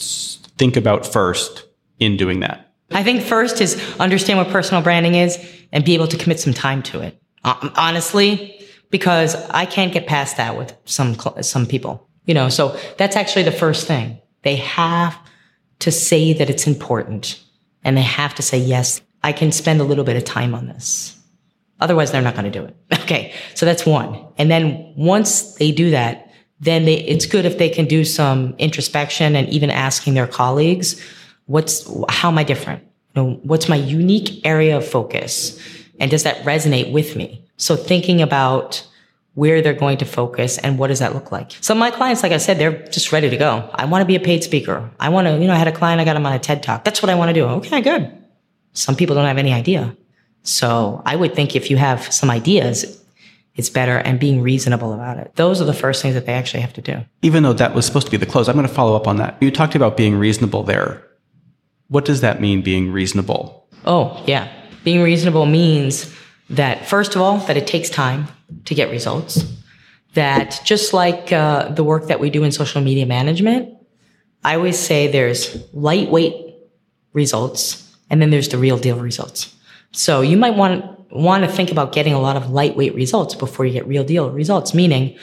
think 0.57 0.77
about 0.77 1.05
first 1.05 1.65
in 1.99 2.15
doing 2.15 2.39
that? 2.39 2.73
I 2.91 3.03
think 3.03 3.21
first 3.21 3.59
is 3.59 3.75
understand 3.99 4.39
what 4.39 4.47
personal 4.47 4.81
branding 4.81 5.15
is 5.15 5.37
and 5.73 5.83
be 5.83 5.93
able 5.93 6.07
to 6.07 6.17
commit 6.17 6.39
some 6.39 6.53
time 6.53 6.81
to 6.83 7.01
it. 7.01 7.21
Uh, 7.43 7.69
honestly, 7.75 8.65
because 8.91 9.35
I 9.49 9.65
can't 9.65 9.91
get 9.91 10.07
past 10.07 10.37
that 10.37 10.57
with 10.57 10.73
some 10.85 11.17
some 11.41 11.65
people. 11.65 12.07
You 12.23 12.33
know, 12.33 12.47
so 12.47 12.79
that's 12.97 13.17
actually 13.17 13.43
the 13.43 13.51
first 13.51 13.87
thing. 13.87 14.21
They 14.43 14.55
have 14.55 15.19
to 15.79 15.91
say 15.91 16.31
that 16.31 16.49
it's 16.49 16.65
important 16.65 17.43
and 17.83 17.97
they 17.97 18.03
have 18.03 18.35
to 18.35 18.41
say 18.41 18.57
yes, 18.57 19.01
I 19.21 19.33
can 19.33 19.51
spend 19.51 19.81
a 19.81 19.83
little 19.83 20.05
bit 20.05 20.15
of 20.15 20.23
time 20.23 20.55
on 20.55 20.67
this. 20.67 21.20
Otherwise, 21.81 22.11
they're 22.11 22.21
not 22.21 22.35
going 22.35 22.49
to 22.49 22.59
do 22.59 22.65
it. 22.65 22.75
Okay. 23.01 23.33
So 23.55 23.65
that's 23.65 23.85
one. 23.85 24.25
And 24.37 24.49
then 24.49 24.93
once 24.95 25.55
they 25.55 25.73
do 25.73 25.91
that, 25.91 26.31
then 26.61 26.85
they, 26.85 26.95
it's 26.95 27.25
good 27.25 27.43
if 27.43 27.57
they 27.57 27.67
can 27.67 27.85
do 27.85 28.05
some 28.05 28.55
introspection 28.57 29.35
and 29.35 29.49
even 29.49 29.69
asking 29.69 30.13
their 30.13 30.27
colleagues, 30.27 31.03
what's, 31.47 31.91
how 32.07 32.29
am 32.29 32.37
I 32.37 32.45
different? 32.45 32.83
You 33.13 33.21
know, 33.21 33.39
what's 33.43 33.67
my 33.67 33.75
unique 33.75 34.45
area 34.45 34.77
of 34.77 34.87
focus? 34.87 35.59
And 35.99 36.09
does 36.09 36.23
that 36.23 36.37
resonate 36.45 36.93
with 36.93 37.17
me? 37.17 37.43
So 37.57 37.75
thinking 37.75 38.21
about 38.21 38.87
where 39.33 39.61
they're 39.61 39.73
going 39.73 39.97
to 39.97 40.05
focus 40.05 40.57
and 40.57 40.77
what 40.77 40.87
does 40.87 40.99
that 40.99 41.13
look 41.13 41.31
like? 41.31 41.53
Of 41.69 41.77
my 41.77 41.91
clients, 41.91 42.23
like 42.23 42.31
I 42.31 42.37
said, 42.37 42.59
they're 42.59 42.85
just 42.87 43.11
ready 43.11 43.29
to 43.29 43.37
go. 43.37 43.69
I 43.73 43.85
want 43.85 44.01
to 44.01 44.05
be 44.05 44.15
a 44.15 44.19
paid 44.19 44.43
speaker. 44.43 44.89
I 44.99 45.09
want 45.09 45.27
to, 45.27 45.37
you 45.37 45.47
know, 45.47 45.53
I 45.53 45.57
had 45.57 45.67
a 45.67 45.71
client, 45.71 45.99
I 45.99 46.05
got 46.05 46.15
him 46.15 46.25
on 46.25 46.33
a 46.33 46.39
TED 46.39 46.63
talk. 46.63 46.83
That's 46.83 47.01
what 47.01 47.09
I 47.09 47.15
want 47.15 47.29
to 47.29 47.33
do. 47.33 47.45
Okay, 47.45 47.81
good. 47.81 48.17
Some 48.73 48.95
people 48.95 49.15
don't 49.15 49.25
have 49.25 49.37
any 49.37 49.51
idea. 49.51 49.95
So 50.43 51.01
I 51.05 51.15
would 51.15 51.35
think 51.35 51.55
if 51.55 51.69
you 51.69 51.77
have 51.77 52.11
some 52.11 52.29
ideas, 52.29 53.01
it's 53.55 53.69
better 53.69 53.97
and 53.97 54.19
being 54.19 54.41
reasonable 54.41 54.93
about 54.93 55.17
it. 55.17 55.31
Those 55.35 55.61
are 55.61 55.65
the 55.65 55.73
first 55.73 56.01
things 56.01 56.15
that 56.15 56.25
they 56.25 56.33
actually 56.33 56.61
have 56.61 56.73
to 56.73 56.81
do. 56.81 57.03
Even 57.21 57.43
though 57.43 57.53
that 57.53 57.75
was 57.75 57.85
supposed 57.85 58.07
to 58.07 58.11
be 58.11 58.17
the 58.17 58.25
close, 58.25 58.47
I'm 58.47 58.55
going 58.55 58.67
to 58.67 58.73
follow 58.73 58.95
up 58.95 59.07
on 59.07 59.17
that. 59.17 59.37
You 59.41 59.51
talked 59.51 59.75
about 59.75 59.97
being 59.97 60.15
reasonable 60.15 60.63
there. 60.63 61.05
What 61.89 62.05
does 62.05 62.21
that 62.21 62.39
mean 62.39 62.61
being 62.61 62.91
reasonable? 62.91 63.67
Oh, 63.85 64.23
yeah. 64.25 64.51
Being 64.83 65.03
reasonable 65.03 65.45
means 65.45 66.13
that, 66.49 66.87
first 66.87 67.15
of 67.15 67.21
all, 67.21 67.37
that 67.39 67.57
it 67.57 67.67
takes 67.67 67.89
time 67.89 68.27
to 68.65 68.73
get 68.73 68.89
results. 68.89 69.43
That 70.13 70.61
just 70.65 70.93
like 70.93 71.31
uh, 71.31 71.69
the 71.69 71.83
work 71.83 72.07
that 72.07 72.19
we 72.19 72.29
do 72.29 72.43
in 72.43 72.51
social 72.51 72.81
media 72.81 73.05
management, 73.05 73.77
I 74.43 74.55
always 74.55 74.79
say 74.79 75.07
there's 75.07 75.57
lightweight 75.73 76.55
results 77.13 77.95
and 78.09 78.21
then 78.21 78.29
there's 78.29 78.49
the 78.49 78.57
real 78.57 78.77
deal 78.77 78.97
results. 78.97 79.55
So 79.91 80.21
you 80.21 80.37
might 80.37 80.55
want 80.55 81.11
want 81.11 81.43
to 81.43 81.51
think 81.51 81.71
about 81.71 81.91
getting 81.91 82.13
a 82.13 82.19
lot 82.21 82.37
of 82.37 82.51
lightweight 82.51 82.95
results 82.95 83.35
before 83.35 83.65
you 83.65 83.73
get 83.73 83.87
real 83.87 84.03
deal 84.03 84.29
results, 84.31 84.73
meaning 84.73 85.17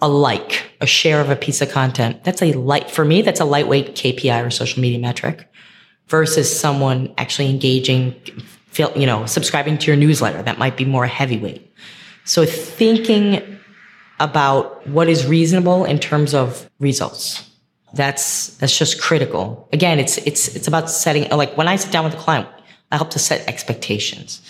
a 0.00 0.08
like, 0.08 0.70
a 0.80 0.86
share 0.86 1.20
of 1.20 1.30
a 1.30 1.36
piece 1.36 1.60
of 1.60 1.70
content. 1.70 2.24
That's 2.24 2.42
a 2.42 2.52
light 2.52 2.90
for 2.90 3.04
me, 3.04 3.22
that's 3.22 3.40
a 3.40 3.44
lightweight 3.44 3.94
KPI 3.94 4.44
or 4.44 4.50
social 4.50 4.80
media 4.80 4.98
metric 4.98 5.48
versus 6.08 6.58
someone 6.58 7.12
actually 7.18 7.50
engaging, 7.50 8.12
feel- 8.66 8.92
you 8.96 9.06
know, 9.06 9.26
subscribing 9.26 9.78
to 9.78 9.86
your 9.86 9.96
newsletter. 9.96 10.42
That 10.42 10.58
might 10.58 10.76
be 10.76 10.84
more 10.84 11.06
heavyweight. 11.06 11.72
So 12.24 12.44
thinking 12.44 13.58
about 14.20 14.86
what 14.86 15.08
is 15.08 15.26
reasonable 15.26 15.84
in 15.84 15.98
terms 15.98 16.34
of 16.34 16.68
results. 16.78 17.48
That's 17.94 18.48
that's 18.58 18.76
just 18.76 19.00
critical. 19.00 19.68
Again, 19.72 19.98
it's 19.98 20.18
it's 20.18 20.54
it's 20.54 20.68
about 20.68 20.90
setting 20.90 21.28
like 21.30 21.56
when 21.56 21.68
I 21.68 21.76
sit 21.76 21.92
down 21.92 22.04
with 22.04 22.14
a 22.14 22.18
client, 22.18 22.48
I 22.90 22.96
help 22.96 23.10
to 23.10 23.18
set 23.18 23.46
expectations. 23.48 24.40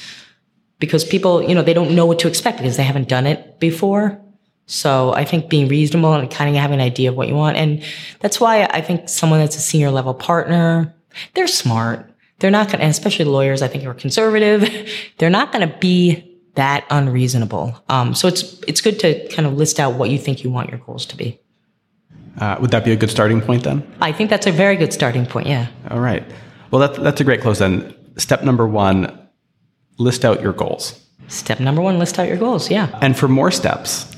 Because 0.79 1.05
people, 1.05 1.43
you 1.43 1.55
know, 1.55 1.63
they 1.63 1.73
don't 1.73 1.95
know 1.95 2.05
what 2.05 2.19
to 2.21 2.29
expect 2.29 2.59
because 2.59 2.77
they 2.77 2.83
haven't 2.83 3.09
done 3.09 3.27
it 3.27 3.59
before. 3.59 4.21
So 4.67 5.13
I 5.15 5.25
think 5.25 5.49
being 5.49 5.69
reasonable 5.69 6.13
and 6.13 6.31
kind 6.31 6.55
of 6.55 6.61
having 6.61 6.81
an 6.81 6.85
idea 6.85 7.09
of 7.09 7.17
what 7.17 7.29
you 7.29 7.35
want. 7.35 7.57
And 7.57 7.83
that's 8.21 8.41
why 8.41 8.65
I 8.65 8.81
think 8.81 9.09
someone 9.09 9.39
that's 9.39 9.57
a 9.57 9.61
senior 9.61 9.91
level 9.91 10.13
partner, 10.13 10.95
they're 11.35 11.47
smart. 11.47 12.11
They're 12.41 12.51
not 12.51 12.67
going 12.67 12.81
to, 12.81 12.87
especially 12.87 13.25
lawyers, 13.25 13.63
I 13.63 13.69
think 13.69 13.85
are 13.85 13.95
conservative. 13.95 14.91
They're 15.19 15.31
not 15.31 15.53
going 15.53 15.67
to 15.67 15.75
be 15.79 16.39
that 16.55 16.85
unreasonable. 16.91 17.83
Um, 17.89 18.15
so 18.15 18.29
it's, 18.29 18.61
it's 18.67 18.83
good 18.83 18.99
to 19.01 19.27
kind 19.29 19.47
of 19.47 19.55
list 19.55 19.81
out 19.81 19.95
what 19.95 20.11
you 20.11 20.19
think 20.19 20.45
you 20.45 20.51
want 20.51 20.69
your 20.69 20.79
goals 20.81 21.07
to 21.07 21.17
be. 21.17 21.41
Uh, 22.39 22.59
would 22.61 22.71
that 22.73 22.85
be 22.85 22.93
a 22.93 22.97
good 22.97 23.11
starting 23.11 23.41
point 23.41 23.65
then? 23.65 23.91
I 24.03 24.13
think 24.13 24.29
that's 24.29 24.47
a 24.47 24.53
very 24.53 24.77
good 24.77 24.93
starting 24.93 25.25
point. 25.25 25.47
Yeah. 25.47 25.69
All 25.91 26.01
right. 26.01 26.23
Well, 26.71 26.87
that, 26.87 27.03
that's 27.03 27.21
a 27.23 27.25
great 27.25 27.41
close 27.41 27.59
then. 27.61 27.95
Step 28.17 28.43
number 28.43 28.67
one 28.67 29.19
list 29.99 30.25
out 30.25 30.43
your 30.43 30.53
goals. 30.53 31.01
Step 31.29 31.59
number 31.61 31.81
one, 31.83 31.99
list 31.99 32.19
out 32.19 32.29
your 32.29 32.37
goals. 32.37 32.71
Yeah. 32.71 32.97
And 33.03 33.17
for 33.17 33.29
more 33.29 33.51
steps, 33.51 34.11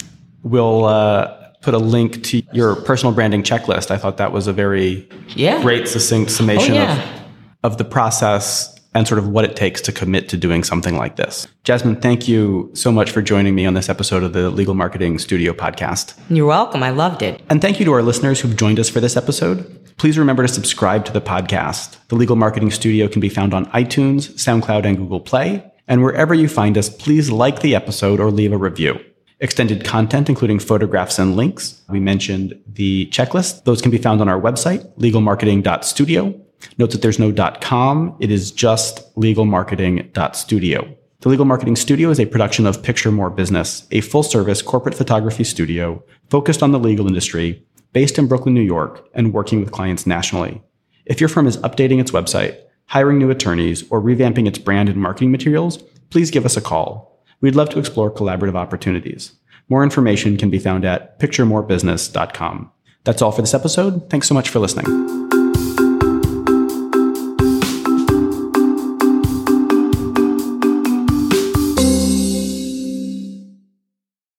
we'll 0.43 0.85
uh, 0.85 1.35
put 1.63 1.75
a 1.75 1.79
link 1.79 2.23
to 2.25 2.43
your 2.53 2.77
personal 2.77 3.15
branding 3.15 3.43
checklist. 3.43 3.91
I 3.91 3.97
thought 3.97 4.17
that 4.19 4.33
was 4.33 4.47
a 4.47 4.53
very 4.53 5.09
Yeah. 5.35 5.63
great, 5.63 5.89
succinct 5.89 6.31
summation 6.31 6.73
Oh, 6.73 6.77
yeah. 6.77 7.23
of, 7.65 7.73
of 7.73 7.79
the 7.79 7.85
process 7.85 8.75
and 8.95 9.07
sort 9.07 9.19
of 9.19 9.29
what 9.29 9.45
it 9.45 9.55
takes 9.55 9.81
to 9.83 9.93
commit 9.93 10.29
to 10.31 10.37
doing 10.37 10.65
something 10.65 10.97
like 10.97 11.17
this. 11.17 11.47
Jasmine, 11.65 11.97
thank 12.01 12.27
you 12.27 12.71
so 12.75 12.91
much 12.91 13.11
for 13.11 13.23
joining 13.23 13.55
me 13.55 13.65
on 13.67 13.75
this 13.75 13.89
episode 13.89 14.23
of 14.23 14.33
the 14.33 14.51
Legal 14.51 14.75
Marketing 14.75 15.19
Studio 15.19 15.53
podcast. 15.53 16.15
You're 16.31 16.47
welcome. 16.47 16.83
I 16.83 16.91
loved 16.91 17.23
it. 17.23 17.41
And 17.49 17.61
thank 17.63 17.79
you 17.79 17.85
to 17.85 17.93
our 17.93 18.03
listeners 18.03 18.41
who've 18.41 18.57
joined 18.57 18.81
us 18.81 18.89
for 18.89 19.01
this 19.01 19.17
episode. 19.17 19.88
Please 19.99 20.17
remember 20.17 20.47
to 20.47 20.53
subscribe 20.53 21.05
to 21.07 21.13
the 21.13 21.21
podcast. 21.21 21.97
The 22.07 22.15
Legal 22.15 22.37
Marketing 22.37 22.71
Studio 22.71 23.09
can 23.09 23.21
be 23.21 23.29
found 23.29 23.53
on 23.53 23.67
iTunes, 23.73 24.31
SoundCloud, 24.35 24.85
and 24.85 24.97
Google 24.97 25.19
Play. 25.19 25.73
And 25.89 26.05
wherever 26.05 26.35
you 26.35 26.49
find 26.49 26.79
us, 26.79 26.89
please 26.89 27.33
like 27.33 27.63
the 27.63 27.75
episode 27.75 28.21
or 28.21 28.31
leave 28.31 28.53
a 28.53 28.57
review. 28.57 29.01
Extended 29.41 29.85
content, 29.85 30.29
including 30.29 30.61
photographs 30.61 31.19
and 31.19 31.35
links. 31.35 31.83
We 31.89 31.99
mentioned 31.99 32.57
the 32.65 33.07
checklist. 33.07 33.65
Those 33.65 33.83
can 33.83 33.91
be 33.91 33.99
found 33.99 34.21
on 34.21 34.29
our 34.29 34.41
website, 34.41 34.87
legalmarketing.studio. 34.99 36.41
Note 36.79 36.91
that 36.93 37.03
there's 37.03 37.19
no 37.19 37.33
.com. 37.61 38.17
It 38.21 38.31
is 38.31 38.53
just 38.53 39.13
legalmarketing.studio. 39.17 40.97
The 41.23 41.29
Legal 41.29 41.45
Marketing 41.45 41.75
Studio 41.75 42.11
is 42.11 42.21
a 42.21 42.27
production 42.27 42.67
of 42.67 42.85
Picture 42.85 43.11
More 43.11 43.31
Business, 43.31 43.85
a 43.91 44.01
full 44.03 44.23
service 44.23 44.63
corporate 44.63 44.95
photography 44.95 45.43
studio 45.43 46.05
focused 46.31 46.63
on 46.63 46.71
the 46.71 46.79
legal 46.79 47.09
industry, 47.09 47.65
based 47.93 48.19
in 48.19 48.27
Brooklyn, 48.27 48.55
New 48.55 48.61
York, 48.61 49.09
and 49.15 49.33
working 49.33 49.61
with 49.61 49.73
clients 49.73 50.07
nationally. 50.07 50.63
If 51.07 51.21
your 51.21 51.29
firm 51.29 51.47
is 51.47 51.57
updating 51.59 52.01
its 52.01 52.11
website, 52.11 52.59
hiring 52.87 53.19
new 53.19 53.31
attorneys, 53.31 53.89
or 53.91 54.01
revamping 54.01 54.47
its 54.47 54.59
brand 54.59 54.89
and 54.89 54.99
marketing 54.99 55.31
materials, 55.31 55.79
please 56.11 56.31
give 56.31 56.45
us 56.45 56.57
a 56.57 56.61
call. 56.61 57.23
We'd 57.41 57.55
love 57.55 57.71
to 57.71 57.79
explore 57.79 58.11
collaborative 58.11 58.57
opportunities. 58.57 59.33
More 59.69 59.85
information 59.85 60.37
can 60.37 60.51
be 60.51 60.59
found 60.59 60.85
at 60.85 61.19
picturemorebusiness.com. 61.21 62.73
That's 63.05 63.23
all 63.23 63.33
for 63.33 63.43
this 63.43 63.55
episode. 63.55 64.11
Thanks 64.11 64.27
so 64.29 64.35
much 64.35 64.49
for 64.49 64.59
listening. 64.59 65.88